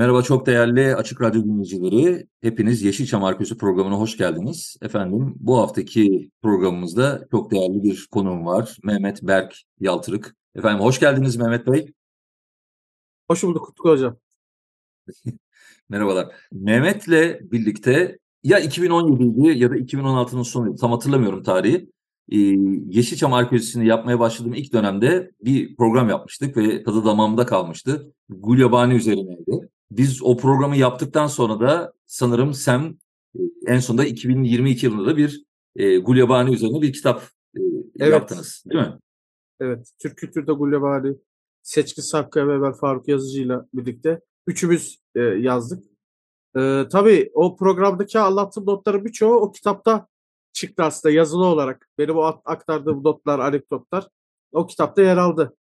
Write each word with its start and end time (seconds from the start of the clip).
Merhaba 0.00 0.22
çok 0.22 0.46
değerli 0.46 0.96
Açık 0.96 1.20
Radyo 1.20 1.44
dinleyicileri. 1.44 2.26
Hepiniz 2.42 2.82
Yeşilçam 2.82 3.24
Arkeosu 3.24 3.58
programına 3.58 3.98
hoş 3.98 4.16
geldiniz. 4.16 4.76
Efendim 4.82 5.34
bu 5.36 5.58
haftaki 5.58 6.30
programımızda 6.42 7.28
çok 7.30 7.50
değerli 7.50 7.82
bir 7.82 8.08
konuğum 8.10 8.46
var. 8.46 8.76
Mehmet 8.84 9.22
Berk 9.22 9.54
Yaltırık. 9.80 10.36
Efendim 10.54 10.84
hoş 10.84 11.00
geldiniz 11.00 11.36
Mehmet 11.36 11.66
Bey. 11.66 11.92
Hoş 13.28 13.42
bulduk 13.42 13.68
Utku 13.68 13.88
Hocam. 13.90 14.16
Merhabalar. 15.88 16.34
Mehmet'le 16.52 17.40
birlikte 17.52 18.18
ya 18.42 18.60
2017'ydi 18.60 19.58
ya 19.58 19.70
da 19.70 19.76
2016'nın 19.76 20.42
sonuydu. 20.42 20.76
Tam 20.76 20.90
hatırlamıyorum 20.90 21.42
tarihi. 21.42 21.90
Ee, 22.32 22.36
Yeşilçam 22.88 23.32
Arkeolojisi'ni 23.32 23.86
yapmaya 23.86 24.18
başladığım 24.18 24.54
ilk 24.54 24.72
dönemde 24.72 25.30
bir 25.44 25.76
program 25.76 26.08
yapmıştık 26.08 26.56
ve 26.56 26.82
tadı 26.82 27.04
damağımda 27.04 27.46
kalmıştı. 27.46 28.12
Gulyabani 28.28 28.94
üzerineydi. 28.94 29.70
Biz 29.90 30.22
o 30.22 30.36
programı 30.36 30.76
yaptıktan 30.76 31.26
sonra 31.26 31.60
da 31.60 31.92
sanırım 32.06 32.54
Sem 32.54 32.98
e, 33.34 33.40
en 33.66 33.78
sonunda 33.78 34.04
2022 34.04 34.86
yılında 34.86 35.06
da 35.06 35.16
bir 35.16 35.44
e, 35.76 35.98
Gulyabani 35.98 36.54
üzerine 36.54 36.82
bir 36.82 36.92
kitap 36.92 37.22
e, 37.56 37.60
Evet. 37.98 38.12
yaptınız 38.12 38.64
değil 38.70 38.80
mi? 38.80 38.98
Evet. 39.60 39.90
Türk 40.02 40.16
Kültür'de 40.16 40.52
Gulyabani, 40.52 41.16
Seçkin 41.62 42.02
Sakkaya 42.02 42.48
ve 42.48 42.62
ben 42.62 42.72
Faruk 42.72 43.08
Yazıcı'yla 43.08 43.66
birlikte 43.74 44.20
üçümüz 44.46 44.98
e, 45.14 45.20
yazdık. 45.20 45.84
E, 46.56 46.86
tabii 46.92 47.30
o 47.34 47.56
programdaki 47.56 48.18
anlattığım 48.18 48.66
notların 48.66 49.04
birçoğu 49.04 49.34
o 49.34 49.52
kitapta 49.52 50.06
çıktı 50.52 50.82
aslında 50.82 51.14
yazılı 51.14 51.44
olarak. 51.44 51.88
Benim 51.98 52.16
o 52.16 52.22
aktardığım 52.44 53.04
notlar, 53.04 53.38
anekdotlar 53.38 54.08
o 54.52 54.66
kitapta 54.66 55.02
yer 55.02 55.16
aldı. 55.16 55.56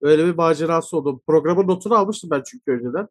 Öyle 0.00 0.26
bir 0.26 0.34
macerası 0.34 0.96
oldu. 0.96 1.20
Programın 1.26 1.68
notunu 1.68 1.94
almıştım 1.94 2.30
ben 2.30 2.42
çünkü 2.46 2.70
önceden. 2.70 3.08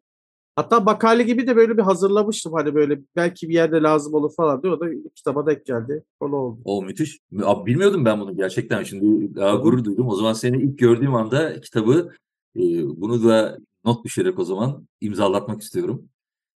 Hatta 0.58 0.80
makale 0.80 1.22
gibi 1.22 1.46
de 1.46 1.56
böyle 1.56 1.76
bir 1.76 1.82
hazırlamıştım. 1.82 2.52
Hani 2.52 2.74
böyle 2.74 3.00
belki 3.16 3.48
bir 3.48 3.54
yerde 3.54 3.82
lazım 3.82 4.14
olur 4.14 4.34
falan 4.36 4.62
diye. 4.62 4.72
O 4.72 4.80
da 4.80 4.86
kitaba 5.14 5.46
denk 5.46 5.66
geldi. 5.66 6.04
Konu 6.20 6.36
oldu. 6.36 6.60
O 6.64 6.82
müthiş. 6.82 7.18
Abi 7.42 7.66
bilmiyordum 7.66 8.04
ben 8.04 8.20
bunu 8.20 8.36
gerçekten. 8.36 8.82
Şimdi 8.82 9.36
daha 9.36 9.54
gurur 9.54 9.84
duydum. 9.84 10.08
O 10.08 10.14
zaman 10.14 10.32
seni 10.32 10.62
ilk 10.62 10.78
gördüğüm 10.78 11.14
anda 11.14 11.60
kitabı 11.60 12.12
e, 12.56 12.60
bunu 13.00 13.24
da 13.28 13.58
not 13.84 14.04
düşerek 14.04 14.38
o 14.38 14.44
zaman 14.44 14.86
imzalatmak 15.00 15.62
istiyorum. 15.62 16.08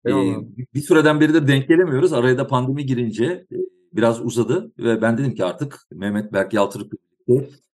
E, 0.05 0.09
Eyvallah. 0.09 0.43
bir 0.73 0.81
süreden 0.81 1.19
beri 1.19 1.33
de 1.33 1.47
denk 1.47 1.67
gelemiyoruz. 1.67 2.13
Araya 2.13 2.37
da 2.37 2.47
pandemi 2.47 2.85
girince 2.85 3.25
e, 3.25 3.57
biraz 3.93 4.25
uzadı 4.25 4.71
ve 4.79 5.01
ben 5.01 5.17
dedim 5.17 5.35
ki 5.35 5.45
artık 5.45 5.79
Mehmet 5.91 6.33
Berk 6.33 6.53
Yaltırık'la 6.53 6.97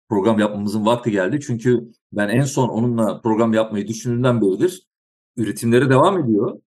program 0.08 0.38
yapmamızın 0.38 0.86
vakti 0.86 1.10
geldi. 1.10 1.40
Çünkü 1.40 1.88
ben 2.12 2.28
en 2.28 2.44
son 2.44 2.68
onunla 2.68 3.20
program 3.20 3.52
yapmayı 3.52 3.88
düşündüğümden 3.88 4.40
beridir 4.40 4.91
üretimleri 5.36 5.90
devam 5.90 6.18
ediyor. 6.18 6.60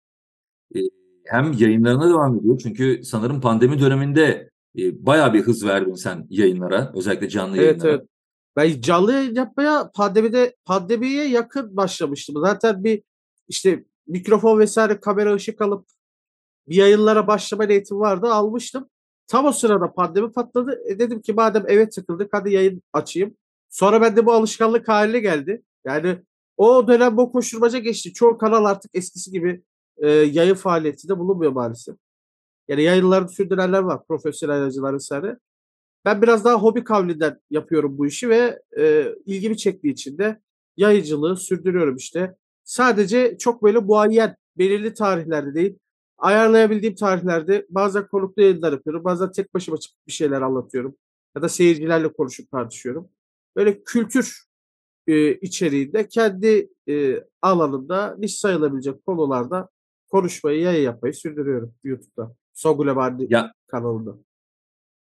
E, 0.76 0.80
hem 1.26 1.54
yayınlarına 1.54 2.10
devam 2.10 2.40
ediyor. 2.40 2.60
Çünkü 2.64 3.02
sanırım 3.04 3.42
pandemi 3.42 3.80
döneminde 3.80 4.50
e, 4.78 5.06
bayağı 5.06 5.34
bir 5.34 5.42
hız 5.42 5.66
verdin 5.66 5.94
sen 5.94 6.28
yayınlara. 6.30 6.92
Özellikle 6.96 7.30
canlı 7.30 7.58
Evet 7.58 7.66
yayınlara. 7.66 7.90
evet. 7.92 8.08
Ben 8.56 8.82
canlı 8.82 9.14
yayın 9.14 9.36
yapmaya 9.36 9.92
pandemide 9.96 10.56
pandemiye 10.66 11.28
yakın 11.28 11.78
başlamıştım. 11.78 12.36
Zaten 12.46 12.84
bir 12.84 13.04
işte 13.48 13.84
mikrofon 14.08 14.60
vesaire 14.60 15.00
kamera 15.00 15.34
ışık 15.34 15.62
alıp 15.62 15.88
bir 16.68 16.76
yayınlara 16.76 17.28
başlama 17.28 17.64
niyetim 17.64 18.00
vardı 18.00 18.28
almıştım. 18.28 18.90
Tam 19.28 19.46
o 19.46 19.52
sırada 19.52 19.94
pandemi 19.94 20.32
patladı. 20.32 20.82
E 20.90 21.00
dedim 21.00 21.22
ki 21.22 21.34
madem 21.34 21.64
eve 21.68 21.90
tıkıldık 21.90 22.30
hadi 22.32 22.54
yayın 22.54 22.84
açayım. 22.94 23.38
Sonra 23.70 24.02
bende 24.02 24.26
bu 24.26 24.32
alışkanlık 24.34 24.88
haline 24.88 25.20
geldi. 25.20 25.64
Yani 25.86 26.18
o 26.58 26.88
dönem 26.88 27.18
bu 27.18 27.32
koşturmaca 27.32 27.80
geçti. 27.80 28.14
Çoğu 28.14 28.38
kanal 28.38 28.66
artık 28.66 28.92
eskisi 28.94 29.32
gibi 29.32 29.64
e, 29.98 30.10
yayın 30.10 30.56
faaliyetinde 30.56 31.20
bulunmuyor 31.20 31.52
maalesef. 31.52 31.96
Yani 32.68 32.84
yayınlarını 32.84 33.30
sürdürenler 33.30 33.80
var. 33.80 34.06
Profesyonel 34.08 34.58
yayıncılar 34.58 34.94
vesaire. 34.94 35.38
Ben 36.06 36.22
biraz 36.22 36.46
daha 36.46 36.56
hobi 36.56 36.84
kavlinden 36.84 37.40
yapıyorum 37.50 37.98
bu 37.98 38.08
işi 38.08 38.30
ve 38.30 38.62
e, 38.78 39.06
ilgimi 39.26 39.58
çektiği 39.58 39.92
için 39.92 40.18
de 40.18 40.42
yayıncılığı 40.78 41.38
sürdürüyorum 41.38 41.96
işte. 41.96 42.36
Sadece 42.64 43.38
çok 43.38 43.64
böyle 43.64 43.80
muayyen, 43.80 44.36
belirli 44.58 44.94
tarihlerde 44.94 45.56
değil, 45.56 45.78
ayarlayabildiğim 46.18 46.96
tarihlerde 46.96 47.66
bazen 47.70 48.08
konuklu 48.08 48.42
yayınlar 48.42 48.72
yapıyorum, 48.72 49.04
bazen 49.04 49.32
tek 49.32 49.54
başıma 49.54 49.78
çıkıp 49.78 50.08
bir 50.08 50.12
şeyler 50.12 50.42
anlatıyorum 50.42 50.96
ya 51.36 51.42
da 51.42 51.50
seyircilerle 51.50 52.14
konuşup 52.14 52.52
tartışıyorum. 52.52 53.10
Böyle 53.56 53.84
kültür 53.84 54.45
e, 55.08 55.34
içeriğinde 55.34 56.08
kendi 56.08 56.70
e, 56.90 57.24
alanımda 57.42 58.16
niş 58.20 58.40
sayılabilecek 58.40 59.06
konularda 59.06 59.70
konuşmayı, 60.08 60.62
yayın 60.62 60.84
yapmayı 60.84 61.14
sürdürüyorum 61.14 61.74
YouTube'da. 61.84 62.36
Sogule 62.54 62.96
Bandi 62.96 63.28
Ya 63.30 63.52
kanalında. 63.68 64.16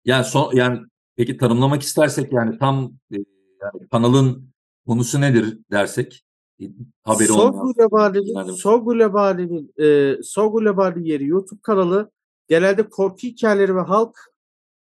yani 0.05 0.25
son 0.25 0.53
yani 0.57 0.81
peki 1.17 1.37
tanımlamak 1.37 1.83
istersek 1.83 2.33
yani 2.33 2.59
tam 2.59 2.93
e, 3.13 3.17
yani 3.63 3.89
kanalın 3.91 4.49
konusu 4.87 5.21
nedir 5.21 5.59
dersek 5.71 6.25
e, 6.61 6.65
haberi 7.03 7.27
Son 7.29 7.53
olmayan 7.53 8.15
dinleyenlerimiz- 8.15 8.57
Son 8.57 8.85
Gulyabani'nin 8.85 9.73
e, 9.85 10.17
Son 10.23 10.53
Gulyabani 10.53 11.09
yeri 11.09 11.27
YouTube 11.27 11.61
kanalı 11.63 12.11
genelde 12.49 12.89
korku 12.89 13.17
hikayeleri 13.23 13.77
ve 13.77 13.81
halk 13.81 14.19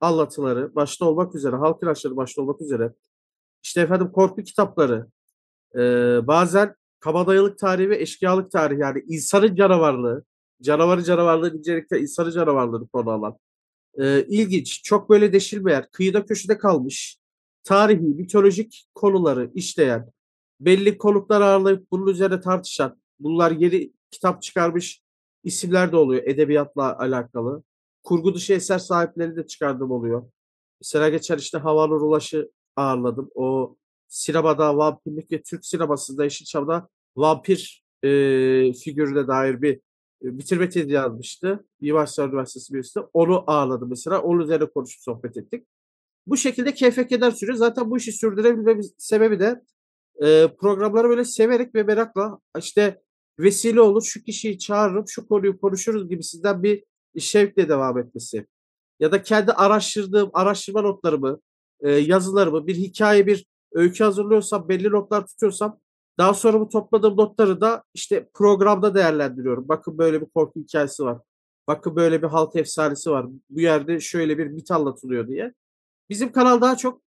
anlatıları 0.01 0.75
başta 0.75 1.05
olmak 1.07 1.35
üzere, 1.35 1.57
halk 1.57 1.83
ilaçları 1.83 2.17
başta 2.17 2.43
olmak 2.43 2.61
üzere 2.61 2.93
işte 3.65 3.81
efendim 3.81 4.13
korku 4.13 4.43
kitapları 4.43 5.07
e, 5.75 5.81
bazen 6.27 6.75
kabadayılık 7.01 7.59
tarihi 7.59 7.91
ve 7.91 8.03
eşkıyalık 8.03 8.51
tarihi 8.51 8.81
yani 8.81 9.03
insanın 9.09 9.55
canavarlığı, 9.55 10.25
canavarı 10.63 11.05
canavarlığı 11.05 11.59
incelikte 11.59 12.01
insanın 12.01 12.31
canavarlığını 12.31 12.89
konu 12.89 13.11
alan 13.11 13.39
e, 13.99 14.27
ilginç, 14.29 14.83
çok 14.83 15.11
böyle 15.11 15.33
deşilmeyen, 15.33 15.87
kıyıda 15.93 16.27
köşede 16.27 16.59
kalmış 16.59 17.19
tarihi, 17.65 18.01
mitolojik 18.01 18.87
konuları 18.95 19.51
işleyen 19.55 20.11
belli 20.61 20.99
konuklar 20.99 21.41
ağırlayıp 21.41 21.91
bunun 21.91 22.07
üzerine 22.07 22.41
tartışan, 22.41 23.01
bunlar 23.21 23.51
yeni 23.51 23.93
kitap 24.11 24.43
çıkarmış 24.43 25.03
isimler 25.45 25.93
de 25.93 25.97
oluyor 25.97 26.23
edebiyatla 26.23 26.99
alakalı. 26.99 27.63
Kurgu 28.03 28.35
dışı 28.35 28.53
eser 28.53 28.79
sahipleri 28.79 29.37
de 29.37 29.47
çıkardığım 29.47 29.91
oluyor. 29.91 30.31
Mesela 30.81 31.09
geçen 31.09 31.39
işte 31.39 31.59
Havanur 31.59 32.01
Ulaş'ı 32.01 32.51
ağırladım. 32.77 33.31
O 33.35 33.77
sinemada 34.09 34.77
vampirlik 34.77 35.33
ve 35.33 35.43
Türk 35.43 35.67
sinemasında 35.67 36.25
Yeşilçam'da 36.25 36.89
vampir 37.17 37.85
e, 38.03 38.09
figürüne 38.73 39.29
dair 39.29 39.63
bir 39.63 39.75
e, 40.25 40.39
bitirme 40.39 40.69
tezi 40.69 40.93
yazmıştı. 40.93 41.67
Mimar 41.81 42.07
Sinan 42.07 42.29
Üniversitesi 42.29 42.73
Üniversitesi. 42.73 43.07
Onu 43.13 43.45
ağırladım 43.47 43.91
mesela. 43.91 44.23
Onun 44.23 44.41
üzerine 44.41 44.67
konuşup 44.67 45.03
sohbet 45.03 45.37
ettik. 45.37 45.67
Bu 46.27 46.37
şekilde 46.37 46.75
keyfe 46.75 47.07
keder 47.07 47.31
sürüyor. 47.31 47.59
Zaten 47.59 47.91
bu 47.91 47.97
işi 47.97 48.13
sürdürebilmemin 48.13 48.95
sebebi 48.99 49.41
de 49.41 49.63
e, 50.23 50.49
programları 50.61 51.09
böyle 51.09 51.25
severek 51.25 51.75
ve 51.75 51.83
merakla 51.83 52.39
işte 52.59 53.03
vesile 53.39 53.81
olur 53.81 54.03
şu 54.03 54.23
kişiyi 54.23 54.59
çağırırım 54.59 55.09
şu 55.09 55.29
konuyu 55.29 55.61
konuşuruz 55.61 56.09
gibisinden 56.09 56.63
bir 56.63 56.85
şevkle 57.19 57.69
devam 57.69 57.99
etmesi. 57.99 58.47
Ya 59.01 59.13
da 59.13 59.23
kendi 59.23 59.53
araştırdığım 59.53 60.31
araştırma 60.33 60.83
notlarımı, 60.83 61.41
e, 61.81 61.91
yazılarımı, 61.91 62.67
bir 62.67 62.75
hikaye, 62.75 63.27
bir 63.27 63.47
öykü 63.73 64.05
hazırlıyorsam, 64.05 64.69
belli 64.69 64.91
notlar 64.91 65.27
tutuyorsam 65.27 65.79
daha 66.19 66.35
sonra 66.35 66.61
bu 66.61 66.69
topladığım 66.69 67.17
notları 67.17 67.61
da 67.61 67.85
işte 67.95 68.29
programda 68.35 68.95
değerlendiriyorum. 68.95 69.69
Bakın 69.69 69.99
böyle 69.99 70.21
bir 70.21 70.27
korku 70.27 70.61
hikayesi 70.61 71.05
var. 71.05 71.19
Bakın 71.69 71.97
böyle 71.97 72.23
bir 72.23 72.27
halk 72.27 72.57
efsanesi 72.57 73.11
var. 73.11 73.27
Bu 73.51 73.61
yerde 73.61 74.01
şöyle 74.01 74.39
bir 74.39 74.47
mit 74.47 74.71
anlatılıyor 74.71 75.29
diye. 75.29 75.55
Bizim 76.11 76.33
kanal 76.33 76.61
daha 76.61 76.77
çok 76.77 77.03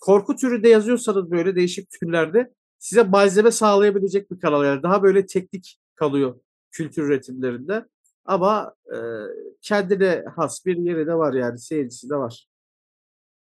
korku 0.00 0.36
türünde 0.36 0.68
yazıyorsanız 0.68 1.30
böyle 1.30 1.56
değişik 1.56 1.90
türlerde 1.90 2.52
size 2.78 3.02
malzeme 3.02 3.50
sağlayabilecek 3.50 4.30
bir 4.30 4.40
kanal. 4.40 4.64
Yani 4.64 4.82
daha 4.82 5.02
böyle 5.02 5.26
teknik 5.26 5.78
kalıyor 5.94 6.40
kültür 6.70 7.02
üretimlerinde. 7.02 7.86
Ama 8.24 8.74
e, 8.86 8.96
kendine 9.62 10.24
has 10.36 10.66
bir 10.66 10.76
yeri 10.76 11.06
de 11.06 11.14
var 11.14 11.34
yani 11.34 11.58
seyircisi 11.58 12.10
de 12.10 12.16
var. 12.16 12.46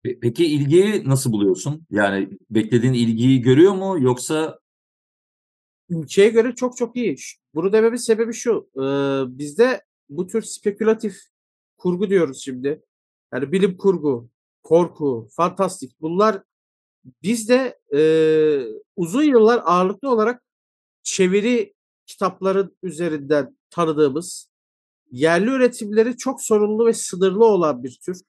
Pe- 0.03 0.19
Peki 0.19 0.45
ilgiyi 0.45 1.09
nasıl 1.09 1.31
buluyorsun? 1.31 1.85
Yani 1.91 2.29
beklediğin 2.49 2.93
ilgiyi 2.93 3.41
görüyor 3.41 3.73
mu 3.73 3.97
yoksa 3.99 4.59
ülkeye 5.89 6.29
göre 6.29 6.55
çok 6.55 6.77
çok 6.77 6.95
iyi. 6.95 7.15
Bunu 7.55 7.73
dememin 7.73 7.97
sebebi 7.97 8.33
şu. 8.33 8.69
Bizde 9.37 9.81
bu 10.09 10.27
tür 10.27 10.41
spekülatif 10.41 11.15
kurgu 11.77 12.09
diyoruz 12.09 12.41
şimdi. 12.43 12.81
Yani 13.33 13.51
bilim 13.51 13.77
kurgu, 13.77 14.29
korku, 14.63 15.27
fantastik 15.35 16.01
bunlar 16.01 16.43
bizde 17.23 17.79
uzun 18.95 19.23
yıllar 19.23 19.61
ağırlıklı 19.65 20.09
olarak 20.09 20.43
çeviri 21.03 21.73
kitapların 22.05 22.77
üzerinden 22.83 23.57
tanıdığımız 23.69 24.49
yerli 25.11 25.49
üretimleri 25.49 26.17
çok 26.17 26.41
sorunlu 26.41 26.85
ve 26.85 26.93
sınırlı 26.93 27.45
olan 27.45 27.83
bir 27.83 27.99
tür. 28.05 28.21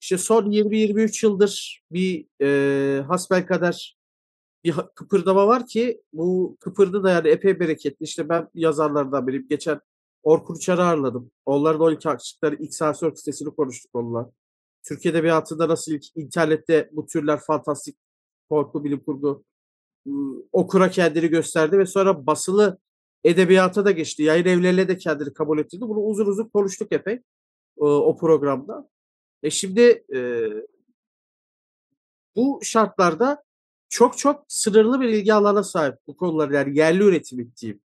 İşte 0.00 0.18
son 0.18 0.50
20-23 0.50 1.26
yıldır 1.26 1.82
bir 1.92 2.26
e, 2.42 3.02
hasbelkader 3.02 3.96
bir 4.64 4.74
kıpırdama 4.94 5.46
var 5.46 5.66
ki 5.66 6.02
bu 6.12 6.56
kıpırdı 6.60 7.02
da 7.02 7.10
yani 7.10 7.28
epey 7.28 7.60
bereketli. 7.60 8.04
İşte 8.04 8.28
ben 8.28 8.48
yazarlardan 8.54 9.26
biriyim. 9.26 9.46
Geçen 9.48 9.80
Orkun 10.22 10.54
Uçar'ı 10.54 10.84
ağırladım. 10.84 11.30
Onların 11.46 11.80
12 11.80 12.08
açıkları 12.08 12.54
X 12.54 12.76
Sensör 12.76 13.14
sitesini 13.14 13.50
konuştuk 13.50 13.90
onunla. 13.94 14.30
Türkiye'de 14.88 15.22
bir 15.22 15.28
hayatında 15.28 15.68
nasıl 15.68 15.92
ilk 15.92 16.16
internette 16.16 16.90
bu 16.92 17.06
türler 17.06 17.40
fantastik 17.40 17.96
korku, 18.48 18.84
bilim 18.84 19.00
kurgu 19.00 19.44
okura 20.52 20.90
kendini 20.90 21.28
gösterdi 21.28 21.78
ve 21.78 21.86
sonra 21.86 22.26
basılı 22.26 22.78
edebiyata 23.24 23.84
da 23.84 23.90
geçti. 23.90 24.22
Yayın 24.22 24.44
evlerine 24.44 24.88
de 24.88 24.96
kendini 24.96 25.32
kabul 25.34 25.58
ettirdi. 25.58 25.80
Bunu 25.80 26.00
uzun 26.00 26.26
uzun 26.26 26.48
konuştuk 26.48 26.92
epey 26.92 27.22
o 27.76 28.16
programda. 28.16 28.88
E 29.46 29.50
şimdi 29.50 30.04
e, 30.14 30.20
bu 32.36 32.60
şartlarda 32.62 33.44
çok 33.88 34.18
çok 34.18 34.44
sınırlı 34.48 35.00
bir 35.00 35.08
ilgi 35.08 35.34
alanına 35.34 35.62
sahip 35.62 35.94
bu 36.06 36.16
konular 36.16 36.50
yani 36.50 36.78
yerli 36.78 37.02
üretim 37.02 37.52
diyeyim. 37.60 37.80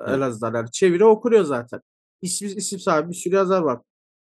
Evet. 0.00 0.10
En 0.10 0.20
azından 0.20 0.54
yani 0.54 0.70
çeviri 0.70 1.04
okunuyor 1.04 1.44
zaten. 1.44 1.80
İsim, 2.22 2.58
isim 2.58 2.78
sahibi 2.78 3.08
bir 3.08 3.14
sürü 3.14 3.34
yazar 3.34 3.62
var. 3.62 3.80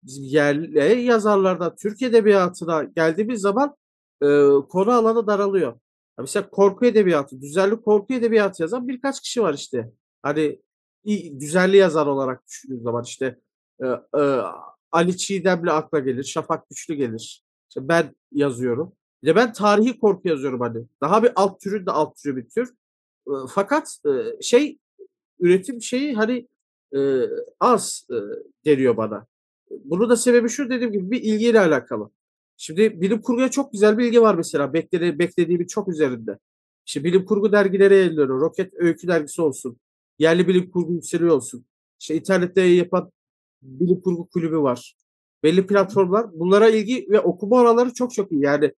Bizim 0.03 0.23
yerli 0.23 1.01
yazarlardan 1.01 1.75
Türk 1.75 2.01
edebiyatına 2.01 2.83
geldiğimiz 2.83 3.41
zaman 3.41 3.75
e, 4.21 4.27
konu 4.69 4.91
alanı 4.91 5.27
daralıyor. 5.27 5.79
Mesela 6.19 6.49
korku 6.49 6.85
edebiyatı, 6.85 7.41
düzenli 7.41 7.81
korku 7.81 8.13
edebiyatı 8.13 8.61
yazan 8.61 8.87
birkaç 8.87 9.21
kişi 9.21 9.41
var 9.41 9.53
işte. 9.53 9.91
Hani 10.23 10.61
düzenli 11.39 11.77
yazar 11.77 12.07
olarak 12.07 12.47
düşündüğün 12.47 12.83
zaman 12.83 13.03
işte 13.03 13.39
e, 13.83 13.85
e, 14.19 14.41
Ali 14.95 15.17
Çiğdemli 15.17 15.71
akla 15.71 15.99
gelir, 15.99 16.23
Şafak 16.23 16.69
Güçlü 16.69 16.95
gelir. 16.95 17.43
İşte 17.69 17.87
ben 17.87 18.15
yazıyorum. 18.31 18.93
Bir 19.23 19.27
de 19.27 19.35
ben 19.35 19.53
tarihi 19.53 19.99
korku 19.99 20.27
yazıyorum 20.27 20.59
hani. 20.59 20.85
Daha 21.01 21.23
bir 21.23 21.31
alt 21.35 21.61
türün 21.61 21.85
de 21.85 21.91
alt 21.91 22.17
türü 22.17 22.37
bir 22.37 22.49
tür. 22.49 22.73
E, 23.27 23.33
fakat 23.49 23.99
e, 24.05 24.41
şey 24.41 24.77
üretim 25.39 25.81
şeyi 25.81 26.13
hani 26.15 26.47
e, 26.95 27.21
az 27.59 28.07
e, 28.11 28.15
geliyor 28.63 28.97
bana. 28.97 29.25
Bunu 29.69 30.09
da 30.09 30.17
sebebi 30.17 30.49
şu 30.49 30.69
dediğim 30.69 30.93
gibi 30.93 31.11
bir 31.11 31.21
ilgiyle 31.21 31.59
alakalı. 31.59 32.09
Şimdi 32.57 33.01
bilim 33.01 33.21
kurguya 33.21 33.51
çok 33.51 33.71
güzel 33.71 33.97
bir 33.97 34.05
ilgi 34.05 34.21
var 34.21 34.35
mesela. 34.35 34.73
Bekledi, 34.73 35.19
beklediğimin 35.19 35.67
çok 35.67 35.87
üzerinde. 35.87 36.39
İşte 36.85 37.03
bilim 37.03 37.25
kurgu 37.25 37.51
dergileri 37.51 37.93
yayınlıyor. 37.95 38.29
Roket 38.29 38.73
Öykü 38.73 39.07
dergisi 39.07 39.41
olsun. 39.41 39.77
Yerli 40.19 40.47
bilim 40.47 40.71
kurgu 40.71 40.93
yükseliyor 40.93 41.35
olsun. 41.35 41.65
İşte 41.99 42.15
internette 42.15 42.61
yapan 42.61 43.11
bilim 43.65 44.01
kurgu 44.01 44.27
kulübü 44.27 44.57
var. 44.57 44.95
Belli 45.43 45.67
platformlar. 45.67 46.39
Bunlara 46.39 46.69
ilgi 46.69 47.07
ve 47.09 47.19
okuma 47.19 47.55
oranları 47.55 47.93
çok 47.93 48.13
çok 48.13 48.31
iyi. 48.31 48.41
Yani 48.41 48.71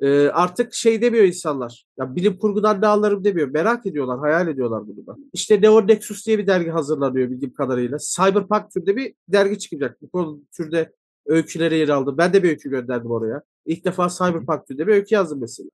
e, 0.00 0.28
artık 0.28 0.74
şey 0.74 1.02
demiyor 1.02 1.24
insanlar. 1.24 1.86
Ya 1.98 2.16
bilim 2.16 2.38
kurgudan 2.38 2.80
ne 2.80 2.86
anlarım 2.86 3.24
demiyor. 3.24 3.48
Merak 3.48 3.86
ediyorlar, 3.86 4.18
hayal 4.18 4.48
ediyorlar 4.48 4.88
bunu 4.88 5.06
da. 5.06 5.16
İşte 5.32 5.60
Neo 5.60 5.86
Nexus 5.86 6.26
diye 6.26 6.38
bir 6.38 6.46
dergi 6.46 6.70
hazırlanıyor 6.70 7.30
bildiğim 7.30 7.54
kadarıyla. 7.54 7.98
Cyberpunk 7.98 8.70
türde 8.70 8.96
bir 8.96 9.14
dergi 9.28 9.58
çıkacak. 9.58 10.02
Bu 10.02 10.08
konu 10.08 10.40
türde 10.56 10.92
öykülere 11.26 11.76
yer 11.76 11.88
aldı. 11.88 12.18
Ben 12.18 12.32
de 12.32 12.42
bir 12.42 12.48
öykü 12.48 12.70
gönderdim 12.70 13.10
oraya. 13.10 13.42
İlk 13.66 13.84
defa 13.84 14.08
Cyberpunk 14.08 14.66
türde 14.66 14.86
bir 14.86 14.92
öykü 14.92 15.14
yazdım 15.14 15.40
mesela. 15.40 15.70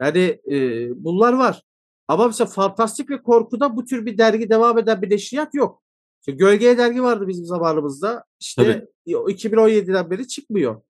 Yani 0.00 0.40
e, 0.50 0.88
bunlar 1.04 1.32
var. 1.32 1.62
Ama 2.08 2.26
mesela 2.26 2.46
fantastik 2.46 3.10
ve 3.10 3.22
korkuda 3.22 3.76
bu 3.76 3.84
tür 3.84 4.06
bir 4.06 4.18
dergi 4.18 4.50
devam 4.50 4.78
eden 4.78 5.02
bir 5.02 5.10
neşriyat 5.10 5.54
yok. 5.54 5.82
İşte 6.26 6.38
Gölgeye 6.38 6.78
dergi 6.78 7.02
vardı 7.02 7.28
bizim 7.28 7.44
zamanımızda. 7.44 8.24
İşte 8.40 8.62
Tabii. 8.62 9.12
2017'den 9.32 10.10
beri 10.10 10.28
çıkmıyor. 10.28 10.82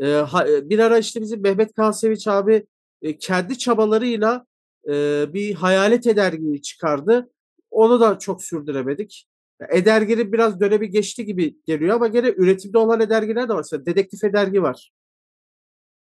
Ee, 0.00 0.24
bir 0.70 0.78
ara 0.78 0.98
işte 0.98 1.20
bizim 1.20 1.42
Mehmet 1.42 1.74
Kaseviç 1.74 2.28
abi 2.28 2.66
e, 3.02 3.18
kendi 3.18 3.58
çabalarıyla 3.58 4.46
e, 4.88 5.26
bir 5.34 5.54
hayalet 5.54 6.06
edergiyi 6.06 6.62
çıkardı. 6.62 7.30
Onu 7.70 8.00
da 8.00 8.18
çok 8.18 8.44
sürdüremedik. 8.44 9.26
Edergi'nin 9.68 10.32
biraz 10.32 10.60
dönemi 10.60 10.90
geçti 10.90 11.24
gibi 11.24 11.56
geliyor 11.66 11.96
ama 11.96 12.08
gene 12.08 12.28
üretimde 12.28 12.78
olan 12.78 13.00
edergiler 13.00 13.48
de 13.48 13.52
var. 13.52 13.58
Mesela 13.58 13.86
dedektif 13.86 14.24
edergi 14.24 14.62
var. 14.62 14.92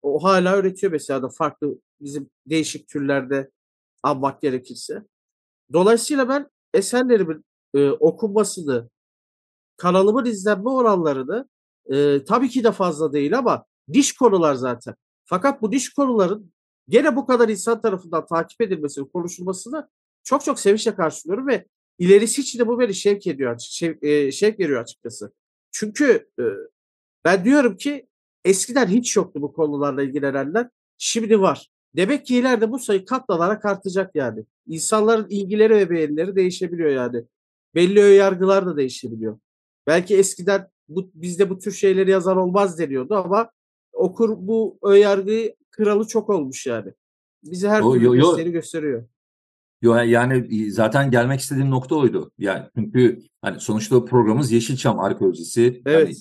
O 0.01 0.23
hala 0.23 0.57
üretiyor 0.57 0.91
mesela 0.91 1.21
da 1.21 1.29
farklı 1.29 1.79
bizim 2.01 2.29
değişik 2.45 2.87
türlerde 2.87 3.51
almak 4.03 4.41
gerekirse. 4.41 5.03
Dolayısıyla 5.73 6.29
ben 6.29 6.49
eserlerimin 6.73 7.45
e, 7.75 7.89
okunmasını, 7.89 8.89
kanalımın 9.77 10.25
izlenme 10.25 10.69
oranlarını 10.69 11.49
e, 11.91 12.23
tabii 12.23 12.49
ki 12.49 12.63
de 12.63 12.71
fazla 12.71 13.13
değil 13.13 13.37
ama 13.37 13.65
diş 13.93 14.13
konular 14.13 14.55
zaten. 14.55 14.95
Fakat 15.25 15.61
bu 15.61 15.71
diş 15.71 15.93
konuların 15.93 16.51
gene 16.89 17.15
bu 17.15 17.25
kadar 17.25 17.49
insan 17.49 17.81
tarafından 17.81 18.25
takip 18.25 18.61
edilmesini, 18.61 19.11
konuşulmasını 19.11 19.89
çok 20.23 20.43
çok 20.43 20.59
sevinçle 20.59 20.95
karşılıyorum 20.95 21.47
ve 21.47 21.65
ilerisi 21.99 22.41
için 22.41 22.59
de 22.59 22.67
bu 22.67 22.79
beni 22.79 22.93
şevk 22.93 23.27
ediyor, 23.27 23.59
şevk, 23.59 24.03
e, 24.03 24.31
şevk 24.31 24.59
veriyor 24.59 24.81
açıkçası. 24.81 25.31
Çünkü 25.71 26.29
e, 26.39 26.43
ben 27.25 27.45
diyorum 27.45 27.77
ki 27.77 28.07
eskiden 28.45 28.87
hiç 28.87 29.15
yoktu 29.15 29.41
bu 29.41 29.53
konularla 29.53 30.03
ilgilenenler. 30.03 30.69
Şimdi 30.97 31.41
var. 31.41 31.69
Demek 31.95 32.25
ki 32.25 32.35
ileride 32.37 32.71
bu 32.71 32.79
sayı 32.79 33.05
katlanarak 33.05 33.65
artacak 33.65 34.15
yani. 34.15 34.45
İnsanların 34.67 35.29
ilgileri 35.29 35.75
ve 35.75 35.89
beğenileri 35.89 36.35
değişebiliyor 36.35 36.89
yani. 36.89 37.23
Belli 37.75 37.99
yargılar 37.99 38.65
da 38.65 38.77
değişebiliyor. 38.77 39.39
Belki 39.87 40.17
eskiden 40.17 40.67
bu, 40.89 41.11
bizde 41.13 41.49
bu 41.49 41.59
tür 41.59 41.71
şeyleri 41.71 42.11
yazar 42.11 42.35
olmaz 42.35 42.79
deniyordu 42.79 43.15
ama 43.15 43.51
okur 43.93 44.37
bu 44.37 44.79
önyargıyı 44.83 45.55
kralı 45.71 46.07
çok 46.07 46.29
olmuş 46.29 46.65
yani. 46.65 46.93
Bize 47.43 47.69
her 47.69 47.83
türlü 47.83 48.05
yo, 48.05 48.13
gösteri 48.13 48.51
gösteriyor. 48.51 49.05
Yo, 49.81 49.95
yani 49.95 50.71
zaten 50.71 51.11
gelmek 51.11 51.39
istediğim 51.39 51.69
nokta 51.69 51.95
oydu. 51.95 52.31
Yani 52.37 52.65
çünkü 52.75 53.21
hani 53.41 53.59
sonuçta 53.59 54.05
programımız 54.05 54.51
Yeşilçam 54.51 54.99
arkeolojisi. 54.99 55.81
Evet. 55.85 56.07
Yani 56.07 56.15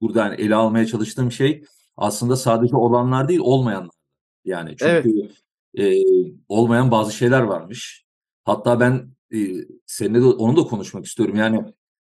burada 0.00 0.24
hani 0.24 0.34
ele 0.34 0.54
almaya 0.54 0.86
çalıştığım 0.86 1.32
şey 1.32 1.64
aslında 1.96 2.36
sadece 2.36 2.76
olanlar 2.76 3.28
değil 3.28 3.40
olmayanlar. 3.42 3.96
Yani 4.44 4.76
çünkü 4.76 5.30
evet. 5.76 6.02
e, 6.02 6.04
olmayan 6.48 6.90
bazı 6.90 7.12
şeyler 7.12 7.40
varmış. 7.40 8.04
Hatta 8.44 8.80
ben 8.80 9.13
e, 9.32 9.38
seninle 9.86 10.20
de 10.20 10.24
onu 10.24 10.56
da 10.56 10.62
konuşmak 10.62 11.04
istiyorum. 11.04 11.36
Yani 11.36 11.60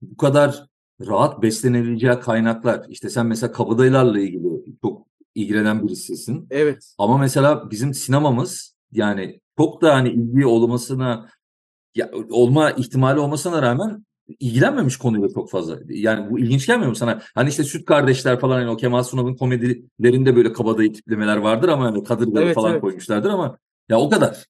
bu 0.03 0.17
kadar 0.17 0.67
rahat 1.01 1.43
beslenebileceği 1.43 2.21
kaynaklar. 2.21 2.87
İşte 2.89 3.11
sen 3.11 3.27
mesela 3.27 3.53
kabadayılarla 3.53 4.21
ilgili 4.21 4.77
çok 4.83 5.07
ilgilenen 5.35 5.83
birisisin. 5.87 6.47
Evet. 6.51 6.95
Ama 6.99 7.19
mesela 7.19 7.71
bizim 7.71 7.95
sinemamız 7.95 8.75
yani 8.93 9.41
çok 9.59 9.83
da 9.83 9.95
hani 9.95 10.09
ilgi 10.09 10.47
olmasına 10.47 11.29
ya, 11.95 12.11
olma 12.31 12.71
ihtimali 12.71 13.21
olmasına 13.21 13.63
rağmen 13.63 14.05
ilgilenmemiş 14.41 14.97
konuyla 14.97 15.29
çok 15.29 15.51
fazla. 15.51 15.79
Yani 15.89 16.31
bu 16.31 16.39
ilginç 16.39 16.67
gelmiyor 16.67 16.89
mu 16.89 16.97
sana? 16.97 17.23
Hani 17.35 17.49
işte 17.49 17.65
Süt 17.65 17.85
Kardeşler 17.85 18.41
falan 18.41 18.55
hani 18.55 18.71
o 18.71 18.77
Kemal 18.77 19.03
Sunal'ın 19.03 19.37
komedilerinde 19.37 20.37
böyle 20.37 20.53
kabadayı 20.53 20.93
tiplemeler 20.93 21.37
vardır 21.37 21.69
ama 21.69 21.85
hani 21.85 22.05
kadırgalı 22.05 22.45
evet, 22.45 22.55
falan 22.55 22.73
evet. 22.73 22.81
koymuşlardır 22.81 23.31
ama 23.31 23.59
ya 23.89 24.01
o 24.01 24.11
kadar. 24.11 24.45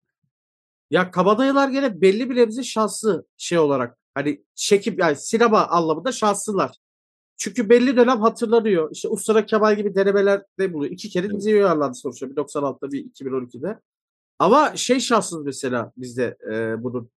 Ya 0.95 1.11
kabadayılar 1.11 1.69
gene 1.69 2.01
belli 2.01 2.31
bir 2.31 2.37
nebze 2.37 2.63
şanslı 2.63 3.27
şey 3.37 3.59
olarak. 3.59 3.99
Hani 4.15 4.45
çekip 4.55 4.99
yani 4.99 5.17
sinema 5.17 5.67
anlamında 5.67 6.13
şanslılar. 6.13 6.77
Çünkü 7.37 7.69
belli 7.69 7.97
dönem 7.97 8.21
hatırlanıyor. 8.21 8.91
İşte 8.93 9.09
Ustara 9.09 9.47
Kemal 9.47 9.77
gibi 9.77 9.95
denemeler 9.95 10.43
de 10.59 10.73
buluyor. 10.73 10.93
İki 10.93 11.09
kere 11.09 11.27
evet. 11.27 11.45
uyarlandı 11.45 11.95
sonuçta. 11.95 12.31
Bir 12.31 12.37
96'da 12.37 12.93
bir 12.93 13.05
2012'de. 13.05 13.81
Ama 14.39 14.77
şey 14.77 15.01
şanssız 15.01 15.45
mesela 15.45 15.93
bizde 15.97 16.37
e, 16.53 16.83
bunun 16.83 17.11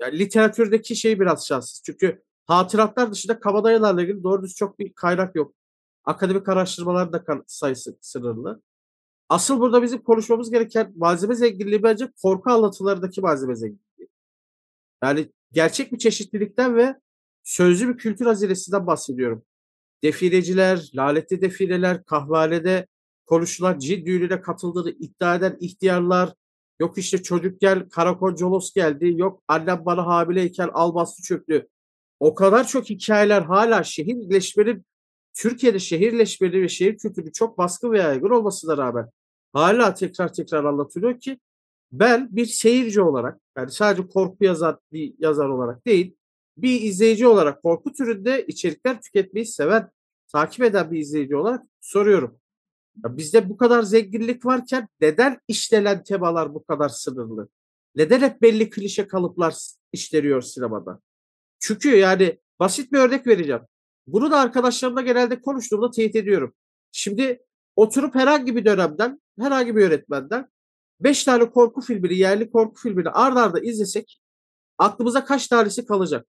yani 0.00 0.18
literatürdeki 0.18 0.96
şey 0.96 1.20
biraz 1.20 1.46
şanssız. 1.46 1.82
Çünkü 1.86 2.22
hatıratlar 2.46 3.12
dışında 3.12 3.40
kabadayılarla 3.40 4.02
ilgili 4.02 4.22
doğru 4.22 4.42
düz 4.42 4.54
çok 4.54 4.78
bir 4.78 4.92
kaynak 4.92 5.36
yok. 5.36 5.54
Akademik 6.04 6.48
araştırmalar 6.48 7.12
da 7.12 7.24
sayısı 7.46 7.98
sınırlı. 8.00 8.62
Asıl 9.32 9.60
burada 9.60 9.82
bizim 9.82 10.02
konuşmamız 10.02 10.50
gereken 10.50 10.92
malzeme 10.96 11.34
zenginliği 11.34 11.82
bence 11.82 12.08
korku 12.22 12.50
anlatılarındaki 12.50 13.20
malzeme 13.20 13.56
zenginliği. 13.56 14.08
Yani 15.02 15.32
gerçek 15.52 15.92
bir 15.92 15.98
çeşitlilikten 15.98 16.76
ve 16.76 16.96
sözlü 17.42 17.88
bir 17.88 17.98
kültür 17.98 18.26
hazinesinden 18.26 18.86
bahsediyorum. 18.86 19.44
Defileciler, 20.02 20.90
lanetli 20.94 21.40
defileler, 21.40 22.04
kahvehanede 22.04 22.86
konuşulan 23.26 23.78
cin 23.78 24.06
düğününe 24.06 24.40
katıldığını 24.40 24.90
iddia 24.90 25.34
eden 25.34 25.56
ihtiyarlar, 25.60 26.34
Yok 26.80 26.98
işte 26.98 27.22
çocuk 27.22 27.60
gel 27.60 27.88
karakol 27.88 28.36
colos 28.36 28.72
geldi. 28.72 29.12
Yok 29.16 29.42
annem 29.48 29.82
bana 29.86 30.06
hamileyken 30.06 30.70
al 30.72 30.94
bastı 30.94 31.22
çöktü. 31.22 31.68
O 32.20 32.34
kadar 32.34 32.66
çok 32.66 32.90
hikayeler 32.90 33.42
hala 33.42 33.82
şehirleşmenin 33.82 34.84
Türkiye'de 35.34 35.78
şehirleşmeli 35.78 36.62
ve 36.62 36.68
şehir 36.68 36.98
kültürü 36.98 37.32
çok 37.32 37.58
baskın 37.58 37.92
ve 37.92 37.98
yaygın 37.98 38.30
olmasına 38.30 38.76
rağmen 38.76 39.10
hala 39.52 39.94
tekrar 39.94 40.32
tekrar 40.32 40.64
anlatılıyor 40.64 41.20
ki 41.20 41.38
ben 41.92 42.28
bir 42.30 42.46
seyirci 42.46 43.02
olarak 43.02 43.40
yani 43.56 43.70
sadece 43.70 44.08
korku 44.08 44.44
yazar 44.44 44.76
bir 44.92 45.14
yazar 45.18 45.48
olarak 45.48 45.86
değil 45.86 46.16
bir 46.56 46.80
izleyici 46.80 47.26
olarak 47.26 47.62
korku 47.62 47.92
türünde 47.92 48.46
içerikler 48.46 49.00
tüketmeyi 49.02 49.46
seven 49.46 49.90
takip 50.32 50.64
eden 50.64 50.90
bir 50.90 50.98
izleyici 50.98 51.36
olarak 51.36 51.62
soruyorum. 51.80 52.38
Ya 53.04 53.16
bizde 53.16 53.48
bu 53.48 53.56
kadar 53.56 53.82
zenginlik 53.82 54.46
varken 54.46 54.88
neden 55.00 55.38
işlenen 55.48 56.02
temalar 56.02 56.54
bu 56.54 56.64
kadar 56.64 56.88
sınırlı? 56.88 57.48
Neden 57.94 58.20
hep 58.20 58.42
belli 58.42 58.70
klişe 58.70 59.06
kalıplar 59.06 59.54
işleniyor 59.92 60.42
sinemada? 60.42 61.00
Çünkü 61.58 61.96
yani 61.96 62.38
basit 62.60 62.92
bir 62.92 62.98
örnek 62.98 63.26
vereceğim. 63.26 63.62
Bunu 64.06 64.30
da 64.30 64.38
arkadaşlarımla 64.38 65.00
genelde 65.00 65.40
konuştuğumda 65.40 65.90
teyit 65.90 66.16
ediyorum. 66.16 66.54
Şimdi 66.92 67.42
oturup 67.76 68.14
herhangi 68.14 68.56
bir 68.56 68.64
dönemden, 68.64 69.21
herhangi 69.40 69.76
bir 69.76 69.80
yönetmenden 69.80 70.48
5 71.00 71.24
tane 71.24 71.50
korku 71.50 71.80
filmini, 71.80 72.14
yerli 72.14 72.50
korku 72.50 72.80
filmini 72.80 73.08
ard 73.08 73.36
arda 73.36 73.60
izlesek 73.60 74.20
aklımıza 74.78 75.24
kaç 75.24 75.48
tanesi 75.48 75.86
kalacak? 75.86 76.26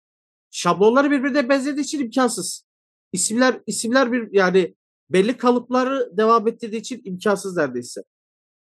Şablonları 0.52 1.12
birbirine 1.12 1.50
benzediği 1.50 1.84
için 1.84 2.00
imkansız. 2.00 2.66
İsimler 3.12 3.62
isimler 3.68 4.12
bir 4.12 4.30
yani 4.32 4.76
belli 5.10 5.38
kalıpları 5.38 6.18
devam 6.18 6.48
ettirdiği 6.48 6.80
için 6.80 7.02
imkansız 7.06 7.58
neredeyse. 7.58 8.02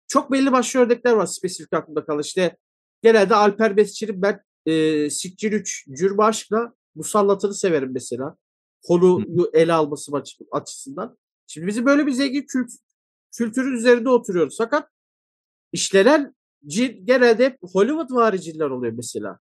Çok 0.08 0.32
belli 0.32 0.52
başlı 0.52 0.80
örnekler 0.80 1.14
var 1.14 1.26
spesifik 1.26 1.74
aklımda 1.74 2.06
kalan. 2.06 2.22
İşte 2.22 2.58
genelde 3.02 3.36
Alper 3.36 3.78
Besçi'nin 3.78 4.22
ben 4.22 4.42
e, 4.66 5.10
Sikcin 5.10 5.52
3 5.52 5.88
Cürme 5.98 6.24
Aşk'la 6.24 6.74
Musallat'ını 6.96 7.54
severim 7.54 7.90
mesela. 7.94 8.36
Konuyu 8.84 9.50
ele 9.54 9.74
alması 9.74 10.12
açısından. 10.52 11.18
Şimdi 11.48 11.68
bizim 11.68 11.86
böyle 11.86 12.08
bir 12.08 12.12
zengin 12.12 12.46
kült, 12.48 12.72
kültürün 13.38 13.78
üzerinde 13.78 14.10
oturuyoruz. 14.10 14.56
Fakat 14.58 14.90
işlenen 15.72 16.36
cin 16.68 17.06
genelde 17.06 17.58
Hollywood 17.62 18.12
vari 18.12 18.42
cinler 18.42 18.70
oluyor 18.70 18.94
mesela. 18.94 19.40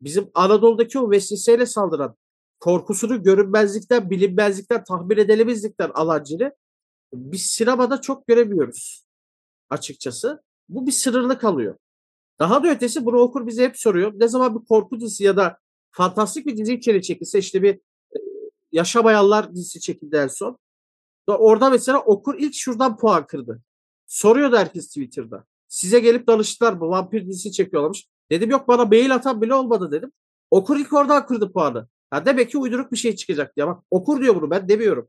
Bizim 0.00 0.30
Anadolu'daki 0.34 0.98
o 0.98 1.10
vesveseyle 1.10 1.66
saldıran 1.66 2.16
korkusunu 2.60 3.22
görünmezlikten, 3.22 4.10
bilinmezlikten, 4.10 4.84
tahmin 4.84 5.16
edilemezlikten 5.16 5.90
alan 5.94 6.24
cini 6.24 6.50
biz 7.14 7.42
sinemada 7.42 8.00
çok 8.00 8.26
göremiyoruz 8.26 9.06
açıkçası. 9.70 10.42
Bu 10.68 10.86
bir 10.86 10.92
sınırlı 10.92 11.38
kalıyor. 11.38 11.76
Daha 12.38 12.64
da 12.64 12.70
ötesi 12.70 13.04
bunu 13.04 13.16
okur 13.16 13.46
bize 13.46 13.64
hep 13.64 13.78
soruyor. 13.78 14.12
Ne 14.16 14.28
zaman 14.28 14.60
bir 14.60 14.66
korku 14.66 15.00
dizisi 15.00 15.24
ya 15.24 15.36
da 15.36 15.58
fantastik 15.90 16.46
bir 16.46 16.56
dizi 16.56 16.74
içeri 16.74 17.02
çekilse 17.02 17.38
işte 17.38 17.62
bir 17.62 17.74
e, 17.74 18.18
Yaşamayanlar 18.72 19.54
dizisi 19.54 19.80
çekildi 19.80 20.16
en 20.16 20.26
son. 20.26 20.58
Orada 21.26 21.70
mesela 21.70 22.00
okur 22.00 22.34
ilk 22.38 22.54
şuradan 22.54 22.96
puan 22.96 23.26
kırdı. 23.26 23.62
Soruyordu 24.06 24.56
herkes 24.56 24.86
Twitter'da. 24.86 25.44
Size 25.68 26.00
gelip 26.00 26.26
danıştılar 26.26 26.72
mı? 26.72 26.88
Vampir 26.88 27.26
dizisi 27.26 27.52
çekiyorlarmış. 27.52 28.08
Dedim 28.30 28.50
yok 28.50 28.68
bana 28.68 28.84
mail 28.84 29.14
atan 29.14 29.42
bile 29.42 29.54
olmadı 29.54 29.90
dedim. 29.92 30.12
Okur 30.50 30.76
ilk 30.76 30.92
oradan 30.92 31.26
kırdı 31.26 31.52
puanı. 31.52 31.88
Ha 32.10 32.26
demek 32.26 32.50
ki 32.50 32.58
uyduruk 32.58 32.92
bir 32.92 32.96
şey 32.96 33.16
çıkacak 33.16 33.56
diye. 33.56 33.66
Bak 33.66 33.82
okur 33.90 34.20
diyor 34.20 34.34
bunu 34.36 34.50
ben 34.50 34.68
demiyorum. 34.68 35.08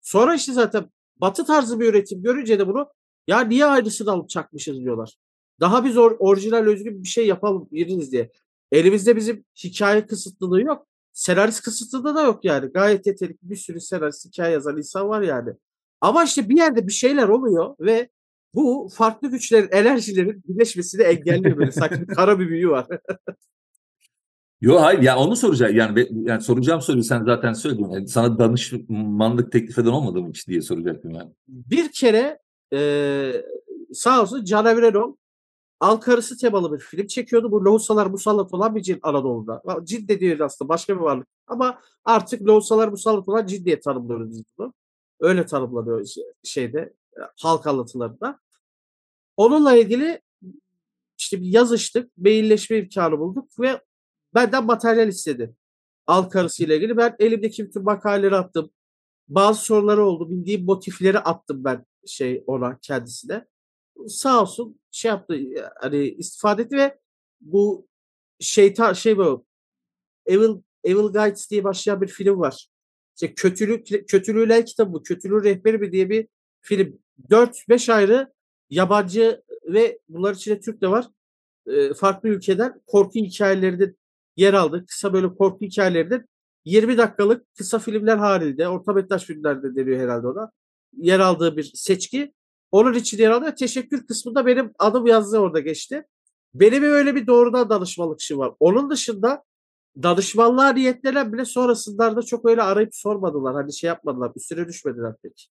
Sonra 0.00 0.34
işte 0.34 0.52
zaten 0.52 0.90
batı 1.16 1.44
tarzı 1.44 1.80
bir 1.80 1.86
üretim 1.86 2.22
görünce 2.22 2.58
de 2.58 2.68
bunu 2.68 2.88
ya 3.26 3.40
niye 3.40 3.66
aynısını 3.66 4.10
alıp 4.10 4.28
çakmışız 4.28 4.78
diyorlar. 4.78 5.16
Daha 5.60 5.84
biz 5.84 5.96
or, 5.96 6.16
orijinal 6.18 6.66
özgün 6.66 7.02
bir 7.02 7.08
şey 7.08 7.26
yapalım 7.26 7.68
biriniz 7.72 8.12
diye. 8.12 8.30
Elimizde 8.72 9.16
bizim 9.16 9.44
hikaye 9.64 10.06
kısıtlılığı 10.06 10.62
yok. 10.62 10.86
Senarist 11.22 11.62
kısıtlılığı 11.62 12.14
da 12.14 12.22
yok 12.22 12.44
yani. 12.44 12.66
Gayet 12.72 13.06
yetenekli 13.06 13.50
bir 13.50 13.56
sürü 13.56 13.80
senarist 13.80 14.26
hikaye 14.26 14.52
yazan 14.52 14.76
insan 14.76 15.08
var 15.08 15.22
yani. 15.22 15.50
Ama 16.00 16.24
işte 16.24 16.48
bir 16.48 16.56
yerde 16.56 16.86
bir 16.86 16.92
şeyler 16.92 17.28
oluyor 17.28 17.74
ve 17.80 18.08
bu 18.54 18.88
farklı 18.94 19.30
güçlerin, 19.30 19.68
enerjilerin 19.70 20.42
birleşmesini 20.48 21.02
engelliyor 21.02 21.56
böyle. 21.56 21.72
Sanki 21.72 22.06
kara 22.06 22.38
bir 22.38 22.48
büyü 22.48 22.68
var. 22.68 22.86
Yok 24.60 24.80
hayır 24.80 25.02
ya 25.02 25.18
onu 25.18 25.36
soracağım 25.36 25.76
yani, 25.76 26.08
yani 26.12 26.42
soracağım 26.42 26.80
soruyu 26.80 27.04
sen 27.04 27.24
zaten 27.24 27.52
söyledin. 27.52 27.90
Yani 27.90 28.08
sana 28.08 28.38
danışmanlık 28.38 29.52
teklif 29.52 29.78
eden 29.78 29.90
olmadı 29.90 30.20
mı 30.20 30.28
hiç 30.28 30.48
diye 30.48 30.60
soracaktım 30.60 31.10
yani. 31.10 31.30
Bir 31.48 31.92
kere 31.92 32.38
e, 32.74 33.32
sağ 33.92 34.22
olsun 34.22 34.44
Can 34.44 34.66
Evrenol 34.66 35.16
Al 35.82 35.96
Karısı 35.96 36.36
temalı 36.36 36.72
bir 36.72 36.78
film 36.78 37.06
çekiyordu. 37.06 37.52
Bu 37.52 37.64
Lohusalar 37.64 38.06
Musallat 38.06 38.54
olan 38.54 38.74
bir 38.74 38.82
cin 38.82 38.98
Anadolu'da. 39.02 39.62
Cin 39.84 40.08
de 40.08 40.20
değil 40.20 40.44
aslında 40.44 40.68
başka 40.68 40.96
bir 40.96 41.00
varlık. 41.00 41.26
Ama 41.46 41.80
artık 42.04 42.42
Lohusalar 42.42 42.88
Musallat 42.88 43.28
olan 43.28 43.46
cin 43.46 43.64
diye 43.64 43.80
tanımlıyoruz 43.80 44.30
biz 44.30 44.42
bunu. 44.58 44.74
Öyle 45.20 45.46
tanımlanıyor 45.46 46.06
şeyde 46.44 46.94
halk 47.40 47.66
anlatılarında. 47.66 48.40
Onunla 49.36 49.76
ilgili 49.76 50.20
işte 51.18 51.40
bir 51.40 51.46
yazıştık, 51.46 52.18
mailleşme 52.18 52.78
imkanı 52.78 53.18
bulduk 53.18 53.60
ve 53.60 53.80
benden 54.34 54.64
materyal 54.64 55.08
istedi. 55.08 55.54
Al 56.06 56.22
karısı 56.22 56.64
ile 56.64 56.76
ilgili. 56.76 56.96
Ben 56.96 57.16
elimdeki 57.18 57.64
bütün 57.66 57.82
makaleleri 57.82 58.36
attım. 58.36 58.70
Bazı 59.28 59.60
soruları 59.60 60.04
oldu. 60.04 60.30
Bildiğim 60.30 60.64
motifleri 60.64 61.18
attım 61.18 61.64
ben 61.64 61.86
şey 62.06 62.44
ona 62.46 62.78
kendisine. 62.82 63.51
Sağ 64.08 64.42
olsun 64.42 64.80
şey 64.90 65.08
yaptı 65.08 65.38
hani 65.80 66.08
istifade 66.08 66.62
etti 66.62 66.76
ve 66.76 66.98
bu 67.40 67.88
şeytan 68.40 68.92
şey 68.92 69.18
bu 69.18 69.46
Evil 70.26 70.62
Evil 70.84 71.12
Guides 71.12 71.50
diye 71.50 71.64
başlayan 71.64 72.00
bir 72.00 72.08
film 72.08 72.40
var. 72.40 72.68
İşte 73.14 73.34
kötülük 73.34 74.08
kötülüğüyle 74.08 74.64
kitabı, 74.64 75.02
kötülüğün 75.02 75.44
rehberi 75.44 75.78
mi 75.78 75.92
diye 75.92 76.10
bir 76.10 76.28
film. 76.60 76.98
4-5 77.30 77.92
ayrı 77.92 78.32
yabancı 78.70 79.42
ve 79.64 79.98
bunlar 80.08 80.34
içinde 80.34 80.60
Türk 80.60 80.82
de 80.82 80.88
var. 80.88 81.06
Farklı 81.96 82.28
ülkeden 82.28 82.80
korku 82.86 83.14
hikayelerinde 83.14 83.94
yer 84.36 84.54
aldı. 84.54 84.84
Kısa 84.86 85.12
böyle 85.12 85.34
korku 85.34 85.60
hikayelerinde 85.60 86.26
20 86.64 86.98
dakikalık 86.98 87.54
kısa 87.54 87.78
filmler 87.78 88.16
halinde, 88.16 88.68
orta 88.68 88.92
metraj 88.92 89.24
filmlerde 89.24 89.76
deniyor 89.76 90.00
herhalde 90.00 90.26
ona. 90.26 90.52
Yer 90.96 91.20
aldığı 91.20 91.56
bir 91.56 91.70
seçki. 91.74 92.32
Onun 92.72 92.94
için 92.94 93.18
yer 93.18 93.30
aldı. 93.30 93.54
Teşekkür 93.54 94.06
kısmında 94.06 94.46
benim 94.46 94.72
adım 94.78 95.06
yazdı 95.06 95.38
orada 95.38 95.60
geçti. 95.60 96.04
Benim 96.54 96.82
öyle 96.82 97.14
bir 97.14 97.26
doğrudan 97.26 97.70
danışmanlık 97.70 98.20
işi 98.20 98.38
var. 98.38 98.52
Onun 98.60 98.90
dışında 98.90 99.42
danışmanlığa 100.02 100.72
niyetlenen 100.72 101.32
bile 101.32 101.44
sonrasında 101.44 102.22
çok 102.22 102.48
öyle 102.48 102.62
arayıp 102.62 102.94
sormadılar. 102.94 103.54
Hani 103.54 103.72
şey 103.72 103.88
yapmadılar. 103.88 104.32
Üstüne 104.36 104.68
düşmediler 104.68 105.14
pek. 105.22 105.50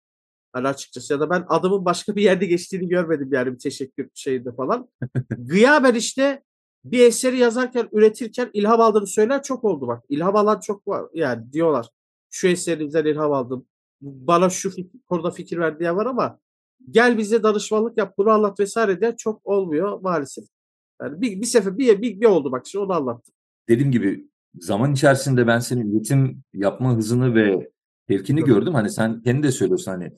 Hani 0.53 0.69
açıkçası 0.69 1.13
ya 1.13 1.21
da 1.21 1.31
ben 1.31 1.45
adımın 1.49 1.85
başka 1.85 2.17
bir 2.17 2.23
yerde 2.23 2.47
geçtiğini 2.47 2.89
görmedim 2.89 3.29
yani 3.33 3.53
bir 3.53 3.59
teşekkür 3.59 4.09
şeyinde 4.15 4.53
falan. 4.53 4.89
Gıyaben 5.31 5.95
işte 5.95 6.43
bir 6.85 7.07
eseri 7.07 7.39
yazarken, 7.39 7.89
üretirken 7.93 8.51
ilham 8.53 8.81
aldığını 8.81 9.07
söyler 9.07 9.43
çok 9.43 9.65
oldu 9.65 9.87
bak. 9.87 10.05
İlham 10.09 10.37
alan 10.37 10.61
çok 10.61 10.89
var 10.89 11.05
yani 11.15 11.53
diyorlar. 11.53 11.89
Şu 12.31 12.49
eserinizden 12.49 13.05
ilham 13.05 13.33
aldım. 13.33 13.67
Bana 14.01 14.51
şu 14.51 14.73
konuda 15.09 15.31
fikir 15.31 15.59
ver 15.59 15.79
diye 15.79 15.97
var 15.97 16.07
ama 16.07 16.39
gel 16.91 17.19
bize 17.19 17.43
danışmanlık 17.43 17.99
yap 17.99 18.15
bunu 18.19 18.31
anlat 18.31 18.61
vesaire 18.61 19.01
diye 19.01 19.17
çok 19.17 19.47
olmuyor 19.47 20.01
maalesef. 20.01 20.45
Yani 21.03 21.21
bir, 21.21 21.41
bir 21.41 21.47
sefer 21.47 21.79
bir, 21.79 22.03
bir, 22.03 22.21
bir 22.21 22.27
oldu 22.27 22.53
bak 22.53 22.67
şimdi 22.67 22.85
onu 22.85 22.93
anlattım. 22.93 23.35
Dediğim 23.69 23.93
gibi 23.93 24.29
zaman 24.61 24.93
içerisinde 24.93 25.47
ben 25.47 25.59
senin 25.59 25.91
üretim 25.91 26.43
yapma 26.55 26.97
hızını 26.97 27.35
ve 27.35 27.71
tepkini 28.09 28.45
gördüm. 28.45 28.75
Hani 28.75 28.91
sen 28.91 29.23
kendi 29.23 29.43
de 29.43 29.53
söylüyorsun 29.53 29.93
hani 29.93 30.13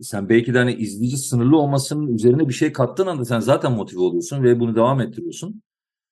sen 0.00 0.28
belki 0.28 0.54
de 0.54 0.58
hani 0.58 0.74
izleyici 0.74 1.16
sınırlı 1.16 1.56
olmasının 1.56 2.14
üzerine 2.14 2.48
bir 2.48 2.54
şey 2.54 2.72
kattığın 2.72 3.06
anda 3.06 3.24
sen 3.24 3.40
zaten 3.40 3.72
motive 3.72 4.00
oluyorsun 4.00 4.42
ve 4.42 4.60
bunu 4.60 4.74
devam 4.74 5.00
ettiriyorsun. 5.00 5.62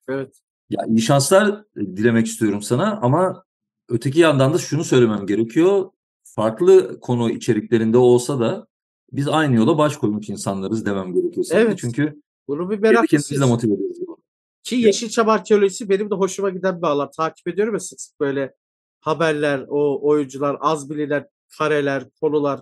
Evet. 0.09 0.41
Ya 0.71 0.85
iyi 0.89 1.01
şanslar 1.01 1.65
dilemek 1.77 2.27
istiyorum 2.27 2.63
sana 2.63 3.01
ama 3.03 3.45
öteki 3.89 4.21
yandan 4.21 4.55
da 4.55 4.59
şunu 4.59 4.85
söylemem 4.85 5.27
gerekiyor. 5.27 5.91
Farklı 6.25 7.01
konu 7.01 7.31
içeriklerinde 7.31 7.99
olsa 7.99 8.41
da 8.41 8.67
biz 9.13 9.29
aynı 9.29 9.57
yola 9.57 9.79
baş 9.79 9.97
koymuş 9.97 10.29
insanlarız 10.29 10.87
demem 10.87 11.15
gerekiyor. 11.15 11.47
Evet. 11.51 11.79
Çünkü 11.79 12.23
bunu 12.49 12.71
bir 12.71 12.79
merak 12.79 13.09
kendimizi 13.09 13.41
de 13.41 13.45
motive 13.45 13.75
ediyoruz. 13.75 13.99
Ki 14.63 14.77
Yeşilçam 14.77 15.29
arkeolojisi 15.29 15.89
benim 15.89 16.11
de 16.11 16.15
hoşuma 16.15 16.51
giden 16.51 16.83
bir 16.83 16.87
alan. 16.87 17.11
Takip 17.17 17.49
ediyorum 17.49 17.75
ya 17.75 17.81
sık 17.81 18.01
sık 18.01 18.21
böyle 18.21 18.55
haberler, 19.01 19.65
o 19.69 20.09
oyuncular, 20.09 20.57
az 20.61 20.91
bilinen 20.91 21.29
kareler, 21.59 22.05
konular, 22.21 22.61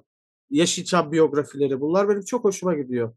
Yeşilçam 0.51 1.13
biyografileri 1.13 1.81
bunlar 1.81 2.09
benim 2.09 2.23
çok 2.23 2.45
hoşuma 2.45 2.75
gidiyor. 2.75 3.15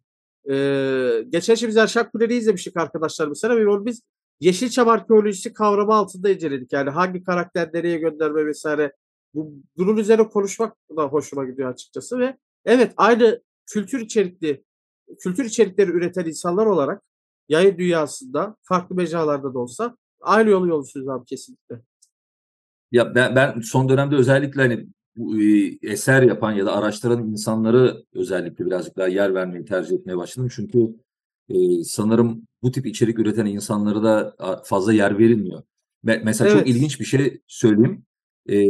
Ee, 0.50 1.26
geçen 1.30 1.56
şey 1.56 1.70
biz 1.70 1.78
Erşak 1.78 2.12
Kuleli'yi 2.12 2.40
izlemiştik 2.40 2.78
arkadaşlar 2.78 3.28
mesela 3.28 3.58
ve 3.58 3.68
onu 3.68 3.86
biz 3.86 4.02
Yeşilçam 4.40 4.90
arkeolojisi 4.90 5.54
kavramı 5.54 5.94
altında 5.94 6.30
inceledik. 6.30 6.74
Yani 6.74 6.90
hangi 6.90 7.24
karakter 7.24 7.70
nereye 7.74 7.98
gönderme 7.98 8.46
vesaire. 8.46 8.94
Bu, 9.34 9.54
bunun 9.78 9.98
üzerine 9.98 10.28
konuşmak 10.28 10.78
da 10.98 11.04
hoşuma 11.04 11.46
gidiyor 11.46 11.70
açıkçası 11.70 12.20
ve 12.20 12.38
evet 12.68 12.94
aynı 12.98 13.42
kültür 13.66 14.00
içerikli 14.00 14.64
kültür 15.20 15.46
içerikleri 15.46 15.92
üreten 15.92 16.26
insanlar 16.26 16.66
olarak 16.66 17.02
yayın 17.50 17.78
dünyasında 17.78 18.56
farklı 18.62 18.96
mecralarda 18.96 19.54
da 19.54 19.60
olsa 19.60 19.98
aynı 20.22 20.50
yolu 20.50 20.68
yolcuyuz 20.68 21.10
abi 21.10 21.26
kesinlikle. 21.26 21.82
Ya 22.92 23.16
ben, 23.16 23.36
ben 23.36 23.60
son 23.60 23.90
dönemde 23.90 24.16
özellikle 24.16 24.62
hani 24.62 24.88
bu, 25.16 25.42
e, 25.42 25.78
eser 25.82 26.22
yapan 26.22 26.52
ya 26.52 26.66
da 26.66 26.76
araştıran 26.76 27.28
insanları 27.28 28.06
özellikle 28.14 28.66
birazcık 28.66 28.98
daha 28.98 29.08
yer 29.08 29.34
vermeyi 29.34 29.66
tercih 29.66 29.96
etmeye 29.96 30.18
başladım. 30.18 30.50
Çünkü 30.56 30.96
e, 31.50 31.84
sanırım 31.84 32.48
bu 32.64 32.72
tip 32.72 32.86
içerik 32.86 33.20
üreten 33.20 33.46
insanlara 33.46 34.04
da 34.04 34.36
fazla 34.64 34.94
yer 34.94 35.20
verilmiyor. 35.20 35.64
Me- 36.06 36.22
mesela 36.24 36.50
çok 36.50 36.62
Evet. 36.62 36.70
ilginç 36.70 37.00
bir 37.00 37.06
şey 37.06 37.42
söyleyeyim. 37.48 38.06
E, 38.50 38.66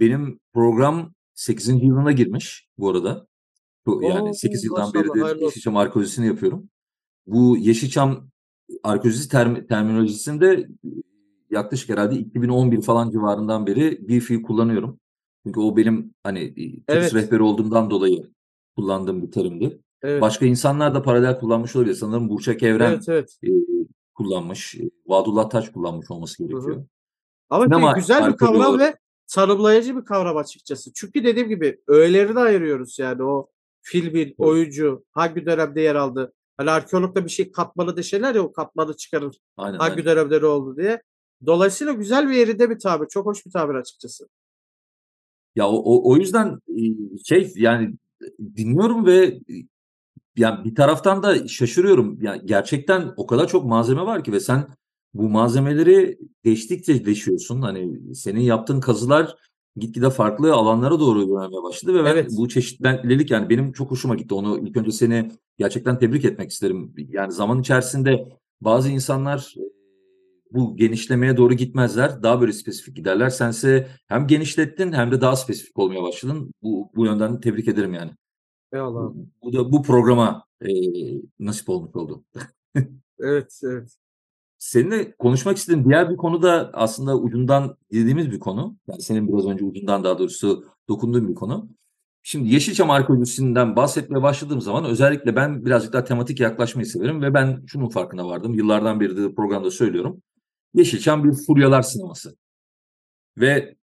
benim 0.00 0.40
program 0.54 1.14
8. 1.40 1.68
yılına 1.84 2.12
girmiş 2.12 2.68
bu 2.78 2.90
arada. 2.90 3.26
Bu, 3.86 4.02
yani 4.02 4.28
Oo, 4.28 4.32
8 4.34 4.64
yıldan 4.64 4.94
beri 4.94 5.08
de. 5.08 5.44
Yeşilçam 5.44 5.76
arkeolojisini 5.76 6.26
yapıyorum. 6.26 6.68
Bu 7.26 7.56
Yeşilçam 7.56 8.28
arkeolojisi 8.82 9.28
term- 9.28 9.66
terminolojisinde 9.66 10.68
yaklaşık 11.50 11.90
herhalde 11.90 12.14
2011 12.18 12.82
falan 12.82 13.10
civarından 13.10 13.66
beri 13.66 14.08
bir 14.08 14.20
fiil 14.20 14.42
kullanıyorum. 14.42 15.00
Çünkü 15.46 15.60
o 15.60 15.76
benim 15.76 16.14
hani 16.22 16.54
Evet. 16.88 17.14
rehberi 17.14 17.42
olduğumdan 17.42 17.90
dolayı 17.90 18.30
kullandığım 18.76 19.22
bir 19.22 19.30
terimdi. 19.30 19.80
Evet. 20.02 20.22
Başka 20.22 20.46
insanlar 20.46 20.94
da 20.94 21.02
paralel 21.02 21.38
kullanmış 21.40 21.76
olabilir. 21.76 21.94
Sanırım 21.94 22.28
Burçak 22.28 22.62
Evren 22.62 22.90
Evet 22.92 23.08
evet. 23.08 23.38
e, 23.44 23.48
kullanmış. 24.14 24.76
Vadullah 25.06 25.50
Taş 25.50 25.68
kullanmış 25.68 26.10
olması 26.10 26.38
gerekiyor. 26.38 26.86
Ama 27.50 27.64
Sinema 27.64 27.92
güzel 27.92 28.32
bir 28.32 28.36
kavram 28.36 28.74
olarak- 28.74 28.80
ve 28.94 28.98
tanımlayıcı 29.28 29.96
bir 29.96 30.04
kavram 30.04 30.36
açıkçası. 30.36 30.90
Çünkü 30.94 31.24
dediğim 31.24 31.48
gibi 31.48 31.80
öğelerini 31.86 32.38
ayırıyoruz 32.38 32.98
yani 32.98 33.22
o 33.22 33.48
filmin, 33.82 34.34
oyuncu, 34.38 35.04
hangi 35.10 35.46
dönemde 35.46 35.80
yer 35.80 35.94
aldı. 35.94 36.32
Hani 36.56 36.70
arkeologda 36.70 37.24
bir 37.24 37.30
şey 37.30 37.52
katmanı 37.52 37.96
deşeler 37.96 38.34
ya 38.34 38.42
o 38.42 38.52
katmanı 38.52 38.96
çıkarır. 38.96 39.36
Aynen, 39.56 39.78
Hangi 39.78 39.92
aynen. 39.92 40.04
dönemde 40.04 40.40
ne 40.40 40.46
oldu 40.46 40.76
diye. 40.76 41.02
Dolayısıyla 41.46 41.92
güzel 41.92 42.28
bir 42.28 42.34
yerinde 42.34 42.70
bir 42.70 42.78
tabir. 42.78 43.08
Çok 43.08 43.26
hoş 43.26 43.46
bir 43.46 43.50
tabir 43.50 43.74
açıkçası. 43.74 44.28
Ya 45.56 45.68
o, 45.68 45.76
o, 45.76 46.10
o 46.10 46.16
yüzden 46.16 46.58
e, 46.68 46.82
şey 47.24 47.52
yani 47.56 47.94
dinliyorum 48.56 49.06
ve 49.06 49.24
e, 49.24 49.54
yani 50.36 50.64
bir 50.64 50.74
taraftan 50.74 51.22
da 51.22 51.48
şaşırıyorum. 51.48 52.22
Yani 52.22 52.42
gerçekten 52.44 53.14
o 53.16 53.26
kadar 53.26 53.48
çok 53.48 53.64
malzeme 53.64 54.02
var 54.02 54.24
ki 54.24 54.32
ve 54.32 54.40
sen 54.40 54.66
bu 55.18 55.28
malzemeleri 55.28 56.18
deştikçe 56.44 57.06
deşiyorsun. 57.06 57.62
Hani 57.62 58.14
senin 58.14 58.40
yaptığın 58.40 58.80
kazılar 58.80 59.36
gitgide 59.76 60.10
farklı 60.10 60.54
alanlara 60.54 61.00
doğru 61.00 61.20
yönelmeye 61.20 61.62
başladı 61.62 61.94
ve 61.94 62.04
ben 62.04 62.12
Evet. 62.12 62.32
bu 62.36 62.48
çeşitlilik 62.48 63.30
yani 63.30 63.50
benim 63.50 63.72
çok 63.72 63.90
hoşuma 63.90 64.14
gitti. 64.14 64.34
Onu 64.34 64.58
ilk 64.58 64.76
önce 64.76 64.92
seni 64.92 65.30
gerçekten 65.58 65.98
tebrik 65.98 66.24
etmek 66.24 66.50
isterim. 66.50 66.94
Yani 67.08 67.32
zaman 67.32 67.60
içerisinde 67.60 68.28
bazı 68.60 68.90
insanlar 68.90 69.54
e, 69.58 69.62
bu 70.52 70.76
genişlemeye 70.76 71.36
doğru 71.36 71.54
gitmezler. 71.54 72.22
Daha 72.22 72.40
böyle 72.40 72.52
spesifik 72.52 72.96
giderler. 72.96 73.30
Sense 73.30 73.88
hem 74.06 74.26
genişlettin 74.26 74.92
hem 74.92 75.12
de 75.12 75.20
daha 75.20 75.36
spesifik 75.36 75.78
olmaya 75.78 76.02
başladın. 76.02 76.54
Bu, 76.62 76.90
bu 76.96 77.06
yönden 77.06 77.40
tebrik 77.40 77.68
ederim 77.68 77.94
yani. 77.94 78.10
Eyvallah. 78.72 79.12
Bu 79.42 79.52
da 79.52 79.72
bu 79.72 79.82
programa 79.82 80.44
e, 80.62 80.68
nasip 81.38 81.68
olmuş 81.68 81.96
oldu. 81.96 82.24
Evet 83.18 83.60
evet. 83.64 83.96
Seninle 84.66 85.16
konuşmak 85.16 85.56
istediğim 85.56 85.88
diğer 85.88 86.10
bir 86.10 86.16
konu 86.16 86.42
da 86.42 86.70
aslında 86.72 87.18
ucundan 87.18 87.76
dediğimiz 87.92 88.30
bir 88.30 88.38
konu. 88.38 88.76
Yani 88.88 89.02
senin 89.02 89.28
biraz 89.28 89.46
önce 89.46 89.64
ucundan 89.64 90.04
daha 90.04 90.18
doğrusu 90.18 90.64
dokunduğun 90.88 91.28
bir 91.28 91.34
konu. 91.34 91.68
Şimdi 92.22 92.54
Yeşilçam 92.54 92.90
arkeolojisinden 92.90 93.76
bahsetmeye 93.76 94.22
başladığım 94.22 94.60
zaman 94.60 94.84
özellikle 94.84 95.36
ben 95.36 95.64
birazcık 95.64 95.92
daha 95.92 96.04
tematik 96.04 96.40
yaklaşmayı 96.40 96.86
severim 96.86 97.22
ve 97.22 97.34
ben 97.34 97.64
şunun 97.66 97.88
farkına 97.88 98.28
vardım. 98.28 98.54
Yıllardan 98.54 99.00
beri 99.00 99.16
de 99.16 99.34
programda 99.34 99.70
söylüyorum. 99.70 100.22
Yeşilçam 100.74 101.24
bir 101.24 101.32
furyalar 101.46 101.82
sineması. 101.82 102.36
Ve 103.38 103.76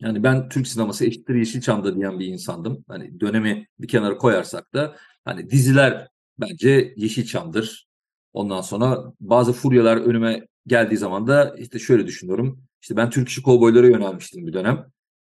yani 0.00 0.22
ben 0.22 0.48
Türk 0.48 0.66
sineması 0.66 1.06
eşittir 1.06 1.34
Yeşilçam'da 1.34 1.96
diyen 1.96 2.18
bir 2.18 2.26
insandım. 2.26 2.84
Hani 2.88 3.20
dönemi 3.20 3.68
bir 3.78 3.88
kenara 3.88 4.18
koyarsak 4.18 4.74
da 4.74 4.96
hani 5.24 5.50
diziler 5.50 6.08
bence 6.38 6.94
Yeşilçam'dır. 6.96 7.93
Ondan 8.34 8.60
sonra 8.60 9.12
bazı 9.20 9.52
furyalar 9.52 9.96
önüme 9.96 10.46
geldiği 10.66 10.96
zaman 10.96 11.26
da 11.26 11.54
işte 11.58 11.78
şöyle 11.78 12.06
düşünüyorum. 12.06 12.64
İşte 12.82 12.96
ben 12.96 13.10
Türk 13.10 13.28
işi 13.28 13.42
kovboylara 13.42 13.86
yönelmiştim 13.86 14.46
bir 14.46 14.52
dönem. 14.52 14.86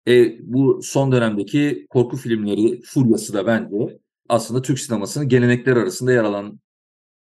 E, 0.07 0.37
bu 0.53 0.79
son 0.83 1.11
dönemdeki 1.11 1.87
korku 1.89 2.17
filmleri 2.17 2.81
furyası 2.81 3.33
da 3.33 3.47
bence 3.47 3.99
aslında 4.29 4.61
Türk 4.61 4.79
sinemasının 4.79 5.29
gelenekleri 5.29 5.79
arasında 5.79 6.11
yer 6.11 6.23
alan 6.23 6.59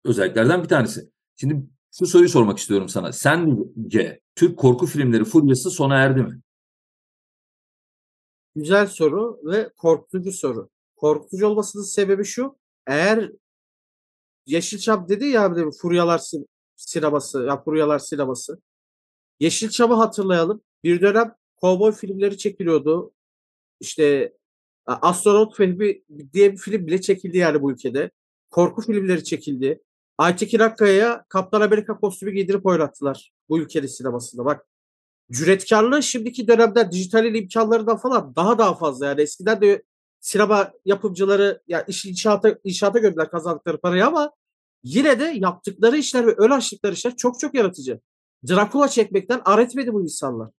özelliklerden 0.04 0.62
bir 0.62 0.68
tanesi. 0.68 1.10
Şimdi 1.36 1.66
şu 1.98 2.06
soruyu 2.06 2.28
sormak 2.28 2.58
istiyorum 2.58 2.88
sana. 2.88 3.12
Sence 3.12 4.20
Türk 4.34 4.58
korku 4.58 4.86
filmleri 4.86 5.24
furyası 5.24 5.70
sona 5.70 5.96
erdi 5.96 6.22
mi? 6.22 6.40
Güzel 8.56 8.86
soru 8.86 9.40
ve 9.44 9.70
korkutucu 9.76 10.32
soru. 10.32 10.68
Korkutucu 10.96 11.46
olmasının 11.46 11.82
sebebi 11.82 12.24
şu. 12.24 12.56
Eğer 12.86 13.30
Yeşilçam 14.46 15.08
dedi 15.08 15.26
ya 15.26 15.44
abi 15.44 15.56
de 15.56 15.70
Furyalar 15.70 16.18
sin- 16.18 16.46
sineması, 16.76 17.42
ya 17.42 17.62
Furyalar 17.62 17.98
sineması. 17.98 18.58
Yeşilçam'ı 19.40 19.94
hatırlayalım. 19.94 20.62
Bir 20.84 21.00
dönem 21.00 21.34
kovboy 21.56 21.92
filmleri 21.92 22.38
çekiliyordu. 22.38 23.12
İşte 23.80 24.32
Astronot 24.86 25.56
Fehmi 25.56 26.02
diye 26.32 26.52
bir 26.52 26.58
film 26.58 26.86
bile 26.86 27.00
çekildi 27.00 27.38
yani 27.38 27.62
bu 27.62 27.72
ülkede. 27.72 28.10
Korku 28.50 28.82
filmleri 28.82 29.24
çekildi. 29.24 29.82
Aytekin 30.18 30.58
Akkaya'ya 30.58 31.24
Kaptan 31.28 31.60
Amerika 31.60 32.00
kostümü 32.00 32.32
giydirip 32.32 32.66
oynattılar 32.66 33.32
bu 33.48 33.58
ülkenin 33.58 33.86
sinemasında. 33.86 34.44
Bak 34.44 34.66
cüretkarlığı 35.32 36.02
şimdiki 36.02 36.48
dönemde 36.48 36.92
dijitalin 36.92 37.34
imkanlarından 37.34 37.96
falan 37.96 38.36
daha 38.36 38.58
daha 38.58 38.74
fazla. 38.74 39.06
Yani 39.06 39.20
eskiden 39.20 39.60
de 39.60 39.82
sinema 40.24 40.72
yapımcıları 40.84 41.62
ya 41.68 41.82
iş 41.82 42.06
inşaata, 42.06 42.58
inşaata 42.64 42.98
gördüler 42.98 43.30
kazandıkları 43.30 43.80
parayı 43.80 44.06
ama 44.06 44.32
yine 44.82 45.20
de 45.20 45.24
yaptıkları 45.24 45.96
işler 45.96 46.26
ve 46.26 46.32
ön 46.32 46.50
açtıkları 46.50 46.92
işler 46.92 47.16
çok 47.16 47.40
çok 47.40 47.54
yaratıcı. 47.54 48.00
Drakula 48.48 48.88
çekmekten 48.88 49.40
ar 49.44 49.58
etmedi 49.58 49.92
bu 49.92 50.02
insanlar. 50.02 50.50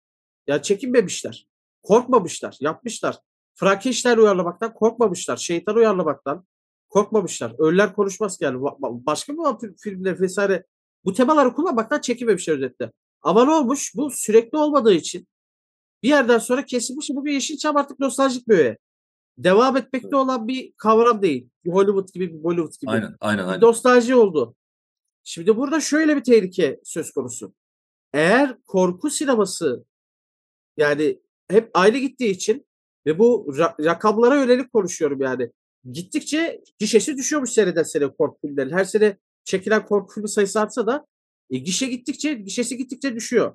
Ya 0.47 0.62
çekinmemişler. 0.62 1.47
Korkmamışlar. 1.84 2.58
Yapmışlar. 2.60 3.19
Frankenstein 3.56 4.17
uyarlamaktan 4.17 4.73
korkmamışlar. 4.73 5.38
Şeytan 5.38 5.75
uyarlamaktan 5.75 6.45
korkmamışlar. 6.89 7.56
Ölüler 7.60 7.95
konuşmaz 7.95 8.38
yani. 8.41 8.58
Ba- 8.58 8.80
ba- 8.80 9.06
Başka 9.06 9.38
vampir 9.38 9.73
filmler 9.78 10.21
vesaire 10.21 10.65
bu 11.06 11.13
temaları 11.13 11.54
kullanmaktan 11.54 12.01
çekinmemişler 12.01 12.54
özetle. 12.54 12.91
Ama 13.21 13.45
ne 13.45 13.51
olmuş? 13.51 13.95
Bu 13.95 14.12
sürekli 14.12 14.58
olmadığı 14.58 14.93
için 14.93 15.28
bir 16.04 16.10
yerden 16.10 16.38
sonra 16.38 16.65
kesilmiş. 16.65 17.10
Bu 17.10 17.25
bir 17.25 17.34
Yeşilçam 17.34 17.78
artık 17.78 17.99
nostaljik 17.99 18.47
bir 18.47 18.58
öğe. 18.58 18.78
Devam 19.38 19.78
etmekte 19.78 20.15
olan 20.15 20.48
bir 20.48 20.74
kavram 20.78 21.21
değil. 21.21 21.50
Bir 21.65 21.71
Hollywood 21.71 22.13
gibi, 22.13 22.34
bir 22.34 22.43
Bollywood 22.43 22.80
gibi. 22.82 22.91
Aynen, 22.91 23.15
aynen, 23.19 23.45
Bir 23.45 23.52
aynen. 23.52 23.62
nostalji 23.62 24.15
oldu. 24.15 24.56
Şimdi 25.24 25.58
burada 25.58 25.82
şöyle 25.82 26.15
bir 26.15 26.24
tehlike 26.24 26.80
söz 26.84 27.12
konusu. 27.12 27.54
Eğer 28.13 28.58
korku 28.65 29.10
sineması 29.10 29.86
yani 30.78 31.19
hep 31.50 31.69
aynı 31.74 31.98
gittiği 31.98 32.30
için 32.30 32.67
ve 33.06 33.19
bu 33.19 33.48
ra- 33.50 33.86
rakamlara 33.86 34.36
yönelik 34.36 34.74
konuşuyorum 34.74 35.21
yani. 35.21 35.52
Gittikçe 35.91 36.62
gişesi 36.80 37.17
düşüyormuş 37.17 37.50
seneden 37.50 37.84
sene 37.84 38.08
korku 38.08 38.38
filmlerin. 38.41 38.71
Her 38.71 38.86
sene 38.86 39.17
çekilen 39.43 39.86
korku 39.86 40.13
filmi 40.13 40.30
sayısı 40.30 40.60
artsa 40.62 40.88
da 40.88 41.06
e, 41.50 41.58
gişe 41.58 41.86
gittikçe, 41.88 42.34
gişesi 42.34 42.78
gittikçe 42.78 43.15
düşüyor. 43.15 43.54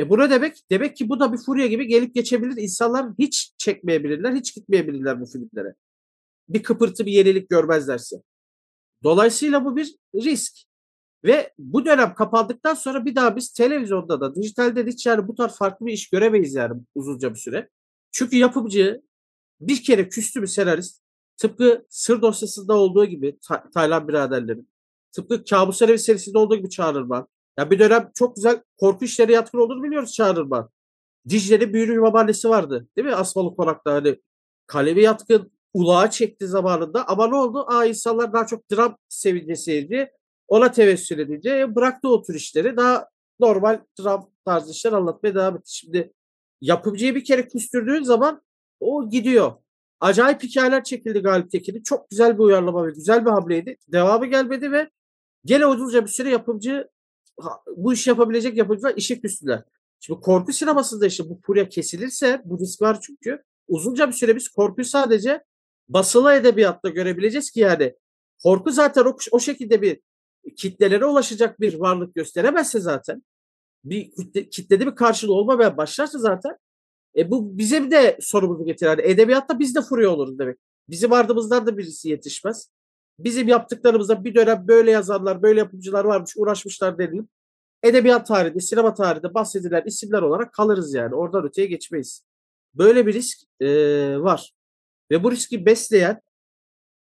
E 0.00 0.10
bu 0.10 0.18
ne 0.18 0.30
demek? 0.30 0.70
Demek 0.70 0.96
ki 0.96 1.08
bu 1.08 1.20
da 1.20 1.32
bir 1.32 1.38
furya 1.38 1.66
gibi 1.66 1.86
gelip 1.86 2.14
geçebilir. 2.14 2.62
İnsanlar 2.62 3.06
hiç 3.18 3.52
çekmeyebilirler, 3.58 4.34
hiç 4.34 4.54
gitmeyebilirler 4.54 5.20
bu 5.20 5.26
filmlere. 5.26 5.74
Bir 6.48 6.62
kıpırtı, 6.62 7.06
bir 7.06 7.12
yenilik 7.12 7.50
görmezlerse. 7.50 8.16
Dolayısıyla 9.02 9.64
bu 9.64 9.76
bir 9.76 9.96
risk. 10.14 10.56
Ve 11.24 11.52
bu 11.58 11.84
dönem 11.84 12.14
kapandıktan 12.14 12.74
sonra 12.74 13.04
bir 13.04 13.14
daha 13.14 13.36
biz 13.36 13.52
televizyonda 13.52 14.20
da 14.20 14.34
dijitalde 14.34 14.86
de 14.86 14.90
hiç 14.90 15.06
yani 15.06 15.28
bu 15.28 15.34
tarz 15.34 15.56
farklı 15.56 15.86
bir 15.86 15.92
iş 15.92 16.10
göremeyiz 16.10 16.54
yani 16.54 16.82
uzunca 16.94 17.30
bir 17.34 17.38
süre. 17.38 17.68
Çünkü 18.12 18.36
yapımcı 18.36 19.02
bir 19.60 19.82
kere 19.82 20.08
küstü 20.08 20.42
bir 20.42 20.46
senarist 20.46 21.02
tıpkı 21.36 21.86
Sır 21.90 22.22
dosyasında 22.22 22.74
olduğu 22.74 23.04
gibi 23.04 23.38
Ta- 23.48 23.70
Taylan 23.70 24.08
biraderlerin 24.08 24.68
tıpkı 25.12 25.44
Kabus 25.44 25.82
Evi 25.82 25.98
serisinde 25.98 26.38
olduğu 26.38 26.56
gibi 26.56 26.70
Çağrılman. 26.70 27.28
Ya 27.58 27.70
bir 27.70 27.78
dönem 27.78 28.10
çok 28.14 28.36
güzel 28.36 28.62
korku 28.78 29.04
işleri 29.04 29.32
yatkın 29.32 29.58
olduğunu 29.58 29.82
biliyoruz 29.82 30.12
Çağrılman. 30.12 30.70
Dicle'nin 31.28 31.72
büyülü 31.72 32.02
babaannesi 32.02 32.48
vardı. 32.48 32.88
Değil 32.96 33.06
mi? 33.08 33.14
Asmalı 33.14 33.56
Konak'ta 33.56 33.94
hani 33.94 34.20
kalemi 34.66 35.02
yatkın 35.02 35.52
ulağa 35.74 36.10
çekti 36.10 36.46
zamanında 36.46 37.08
ama 37.08 37.26
ne 37.26 37.36
oldu? 37.36 37.64
Aa 37.68 37.84
insanlar 37.84 38.32
daha 38.32 38.46
çok 38.46 38.70
dram 38.70 38.96
sevincesiydi. 39.08 40.12
Ona 40.48 40.72
tevessül 40.72 41.18
edince 41.18 41.74
bıraktı 41.74 42.08
o 42.08 42.22
tür 42.22 42.34
işleri. 42.34 42.76
Daha 42.76 43.08
normal 43.40 43.80
dram 44.00 44.30
tarzı 44.44 44.72
işler 44.72 44.92
anlatmaya 44.92 45.34
devam 45.34 45.56
etti. 45.56 45.74
Şimdi 45.74 46.12
yapımcıyı 46.60 47.14
bir 47.14 47.24
kere 47.24 47.48
küstürdüğün 47.48 48.02
zaman 48.02 48.42
o 48.80 49.10
gidiyor. 49.10 49.52
Acayip 50.00 50.42
hikayeler 50.42 50.84
çekildi 50.84 51.18
Galip 51.18 51.50
Tekin'in. 51.50 51.82
Çok 51.82 52.10
güzel 52.10 52.34
bir 52.34 52.42
uyarlama 52.42 52.86
ve 52.86 52.90
güzel 52.90 53.26
bir 53.26 53.30
hamleydi. 53.30 53.76
Devamı 53.88 54.26
gelmedi 54.26 54.72
ve 54.72 54.90
Gene 55.46 55.66
uzunca 55.66 56.02
bir 56.04 56.10
süre 56.10 56.30
yapımcı 56.30 56.88
bu 57.76 57.92
işi 57.92 58.10
yapabilecek 58.10 58.56
yapımcılar 58.56 58.94
işe 58.96 59.20
küstüler. 59.20 59.62
Şimdi 60.00 60.20
korku 60.20 60.52
sinemasında 60.52 61.06
işte 61.06 61.28
bu 61.28 61.40
furya 61.46 61.68
kesilirse 61.68 62.42
bu 62.44 62.58
risk 62.58 62.82
var 62.82 63.00
çünkü 63.00 63.42
uzunca 63.68 64.08
bir 64.08 64.12
süre 64.12 64.36
biz 64.36 64.48
korkuyu 64.48 64.84
sadece 64.84 65.44
basılı 65.88 66.32
edebiyatta 66.32 66.88
görebileceğiz 66.88 67.50
ki 67.50 67.60
yani 67.60 67.94
korku 68.42 68.70
zaten 68.70 69.04
o, 69.04 69.16
o 69.30 69.40
şekilde 69.40 69.82
bir 69.82 70.00
kitlelere 70.56 71.06
ulaşacak 71.06 71.60
bir 71.60 71.74
varlık 71.74 72.14
gösteremezse 72.14 72.80
zaten 72.80 73.22
bir 73.84 74.10
kitle, 74.10 74.48
kitlede 74.48 74.86
bir 74.86 74.94
karşılığı 74.94 75.34
olmaya 75.34 75.76
başlarsa 75.76 76.18
zaten 76.18 76.56
e 77.16 77.30
bu 77.30 77.58
bize 77.58 77.90
de 77.90 78.18
sorumuzu 78.20 78.64
getirir. 78.64 78.90
Yani 78.90 79.02
edebiyatta 79.02 79.58
biz 79.58 79.74
de 79.74 79.82
furya 79.82 80.10
oluruz 80.10 80.38
demek. 80.38 80.58
Bizim 80.88 81.12
ardımızdan 81.12 81.66
da 81.66 81.78
birisi 81.78 82.08
yetişmez. 82.08 82.70
Bizim 83.18 83.48
yaptıklarımızda 83.48 84.24
bir 84.24 84.34
dönem 84.34 84.68
böyle 84.68 84.90
yazarlar, 84.90 85.42
böyle 85.42 85.60
yapımcılar 85.60 86.04
varmış, 86.04 86.32
uğraşmışlar 86.36 86.98
denilir. 86.98 87.24
Edebiyat 87.82 88.26
tarihinde, 88.26 88.60
sinema 88.60 88.94
tarihinde 88.94 89.34
bahsedilen 89.34 89.82
isimler 89.86 90.22
olarak 90.22 90.52
kalırız 90.52 90.94
yani. 90.94 91.14
Oradan 91.14 91.44
öteye 91.44 91.66
geçmeyiz. 91.66 92.24
Böyle 92.74 93.06
bir 93.06 93.14
risk 93.14 93.38
e, 93.60 93.68
var. 94.18 94.52
Ve 95.10 95.24
bu 95.24 95.32
riski 95.32 95.66
besleyen 95.66 96.20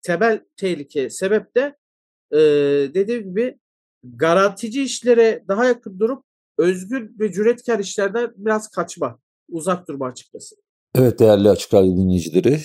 temel 0.03 0.41
tehlike, 0.57 1.11
sebep 1.11 1.57
de 1.57 1.77
e, 2.33 2.39
dediğim 2.95 3.23
gibi 3.29 3.59
garantici 4.03 4.83
işlere 4.83 5.45
daha 5.49 5.65
yakın 5.65 5.99
durup 5.99 6.25
özgür 6.59 7.11
ve 7.21 7.33
cüretkar 7.33 7.79
işlerden 7.79 8.33
biraz 8.37 8.69
kaçma, 8.69 9.19
uzak 9.49 9.89
durma 9.89 10.07
açıkçası. 10.07 10.57
Evet 10.95 11.19
değerli 11.19 11.51
Açık 11.51 11.75
Radyo 11.75 11.97
dinleyicileri, 11.97 12.61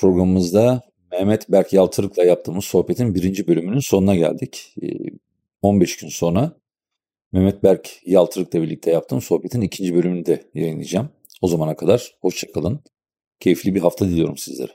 programımızda 0.00 0.82
Mehmet 1.18 1.48
Berk 1.48 1.72
Yaltırık'la 1.72 2.24
yaptığımız 2.24 2.64
sohbetin 2.64 3.14
birinci 3.14 3.48
bölümünün 3.48 3.80
sonuna 3.90 4.14
geldik. 4.14 4.74
15 5.62 5.96
gün 5.96 6.08
sonra 6.08 6.52
Mehmet 7.32 7.62
Berk 7.62 8.00
Yaltırık'la 8.06 8.62
birlikte 8.62 8.90
yaptığım 8.90 9.20
sohbetin 9.20 9.60
ikinci 9.60 9.94
bölümünü 9.94 10.26
de 10.26 10.44
yayınlayacağım. 10.54 11.08
O 11.42 11.48
zamana 11.48 11.76
kadar 11.76 12.14
hoşçakalın. 12.20 12.80
Keyifli 13.40 13.74
bir 13.74 13.80
hafta 13.80 14.08
diliyorum 14.08 14.36
sizlere. 14.36 14.72